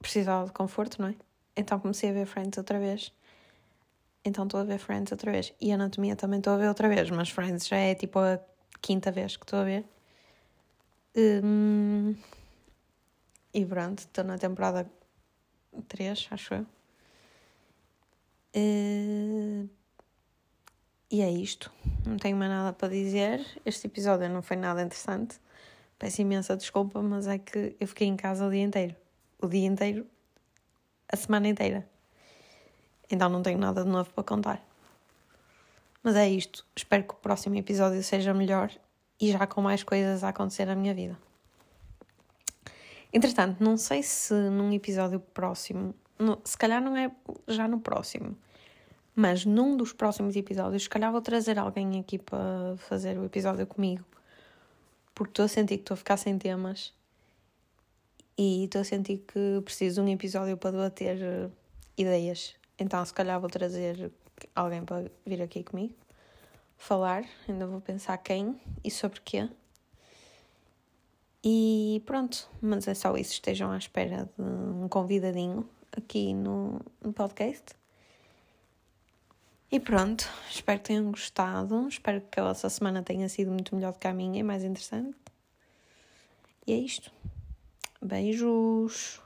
precisava 0.00 0.46
de 0.46 0.52
conforto, 0.52 1.00
não 1.00 1.10
é? 1.10 1.14
Então 1.56 1.78
comecei 1.78 2.10
a 2.10 2.12
ver 2.12 2.26
Friends 2.26 2.58
outra 2.58 2.80
vez. 2.80 3.12
Então 4.24 4.44
estou 4.44 4.60
a 4.60 4.64
ver 4.64 4.78
Friends 4.78 5.10
outra 5.12 5.32
vez. 5.32 5.52
E 5.60 5.72
Anatomia 5.72 6.14
também 6.16 6.38
estou 6.38 6.52
a 6.52 6.56
ver 6.56 6.68
outra 6.68 6.88
vez, 6.88 7.10
mas 7.10 7.30
Friends 7.30 7.66
já 7.66 7.76
é 7.76 7.94
tipo 7.94 8.18
a 8.18 8.38
quinta 8.80 9.10
vez 9.10 9.36
que 9.36 9.44
estou 9.44 9.60
a 9.60 9.64
ver. 9.64 9.84
Um, 11.16 12.14
e 13.52 13.66
pronto, 13.66 13.98
estou 14.00 14.24
na 14.24 14.38
temporada 14.38 14.90
3, 15.88 16.28
acho 16.30 16.54
eu. 16.54 16.66
Uh, 18.54 19.68
e 21.10 21.20
é 21.20 21.30
isto. 21.30 21.70
Não 22.06 22.16
tenho 22.16 22.36
mais 22.36 22.50
nada 22.50 22.72
para 22.72 22.88
dizer. 22.88 23.44
Este 23.66 23.86
episódio 23.86 24.28
não 24.28 24.42
foi 24.42 24.56
nada 24.56 24.82
interessante. 24.82 25.38
Peço 25.98 26.22
imensa 26.22 26.56
desculpa, 26.56 27.02
mas 27.02 27.26
é 27.26 27.38
que 27.38 27.76
eu 27.78 27.86
fiquei 27.86 28.08
em 28.08 28.16
casa 28.16 28.46
o 28.46 28.50
dia 28.50 28.62
inteiro. 28.62 28.96
O 29.40 29.46
dia 29.46 29.66
inteiro, 29.66 30.06
a 31.08 31.16
semana 31.16 31.48
inteira. 31.48 31.86
Então 33.12 33.28
não 33.28 33.42
tenho 33.42 33.58
nada 33.58 33.84
de 33.84 33.90
novo 33.90 34.10
para 34.10 34.24
contar. 34.24 34.66
Mas 36.02 36.16
é 36.16 36.28
isto. 36.28 36.66
Espero 36.74 37.04
que 37.04 37.12
o 37.12 37.16
próximo 37.16 37.54
episódio 37.56 38.02
seja 38.02 38.32
melhor 38.32 38.72
e 39.20 39.30
já 39.30 39.46
com 39.46 39.60
mais 39.60 39.84
coisas 39.84 40.24
a 40.24 40.30
acontecer 40.30 40.64
na 40.64 40.74
minha 40.74 40.94
vida. 40.94 41.16
Entretanto, 43.12 43.62
não 43.62 43.76
sei 43.76 44.02
se 44.02 44.32
num 44.32 44.72
episódio 44.72 45.20
próximo, 45.20 45.94
no, 46.18 46.40
se 46.42 46.56
calhar 46.56 46.82
não 46.82 46.96
é 46.96 47.12
já 47.46 47.68
no 47.68 47.78
próximo, 47.78 48.34
mas 49.14 49.44
num 49.44 49.76
dos 49.76 49.92
próximos 49.92 50.34
episódios, 50.34 50.84
se 50.84 50.88
calhar 50.88 51.12
vou 51.12 51.20
trazer 51.20 51.58
alguém 51.58 52.00
aqui 52.00 52.18
para 52.18 52.74
fazer 52.78 53.18
o 53.18 53.26
episódio 53.26 53.66
comigo, 53.66 54.02
porque 55.14 55.32
estou 55.32 55.44
a 55.44 55.48
sentir 55.48 55.76
que 55.76 55.82
estou 55.82 55.94
a 55.94 55.98
ficar 55.98 56.16
sem 56.16 56.38
temas 56.38 56.94
e 58.38 58.64
estou 58.64 58.80
a 58.80 58.84
sentir 58.84 59.18
que 59.18 59.60
preciso 59.62 60.02
de 60.02 60.08
um 60.08 60.12
episódio 60.12 60.56
para 60.56 60.70
debater 60.70 61.22
eh, 61.22 61.50
ideias. 61.98 62.61
Então, 62.78 63.04
se 63.04 63.12
calhar 63.12 63.40
vou 63.40 63.50
trazer 63.50 64.12
alguém 64.54 64.84
para 64.84 65.10
vir 65.24 65.42
aqui 65.42 65.62
comigo 65.62 65.94
falar, 66.82 67.24
ainda 67.48 67.64
vou 67.64 67.80
pensar 67.80 68.18
quem 68.18 68.60
e 68.82 68.90
sobre 68.90 69.20
quê. 69.20 69.48
E 71.44 72.02
pronto, 72.04 72.48
mas 72.60 72.88
é 72.88 72.94
só 72.94 73.16
isso. 73.16 73.32
Estejam 73.32 73.70
à 73.70 73.78
espera 73.78 74.28
de 74.36 74.42
um 74.44 74.88
convidadinho 74.88 75.68
aqui 75.96 76.34
no, 76.34 76.80
no 77.00 77.12
podcast. 77.12 77.76
E 79.70 79.80
pronto, 79.80 80.28
espero 80.50 80.80
que 80.80 80.86
tenham 80.86 81.10
gostado. 81.10 81.88
Espero 81.88 82.20
que 82.20 82.40
a 82.40 82.44
vossa 82.44 82.68
semana 82.68 83.02
tenha 83.02 83.28
sido 83.28 83.50
muito 83.50 83.74
melhor 83.74 83.92
do 83.92 83.98
que 83.98 84.08
a 84.08 84.12
minha 84.12 84.40
e 84.40 84.42
mais 84.42 84.64
interessante. 84.64 85.16
E 86.66 86.72
é 86.72 86.76
isto. 86.76 87.10
Beijos. 88.00 89.20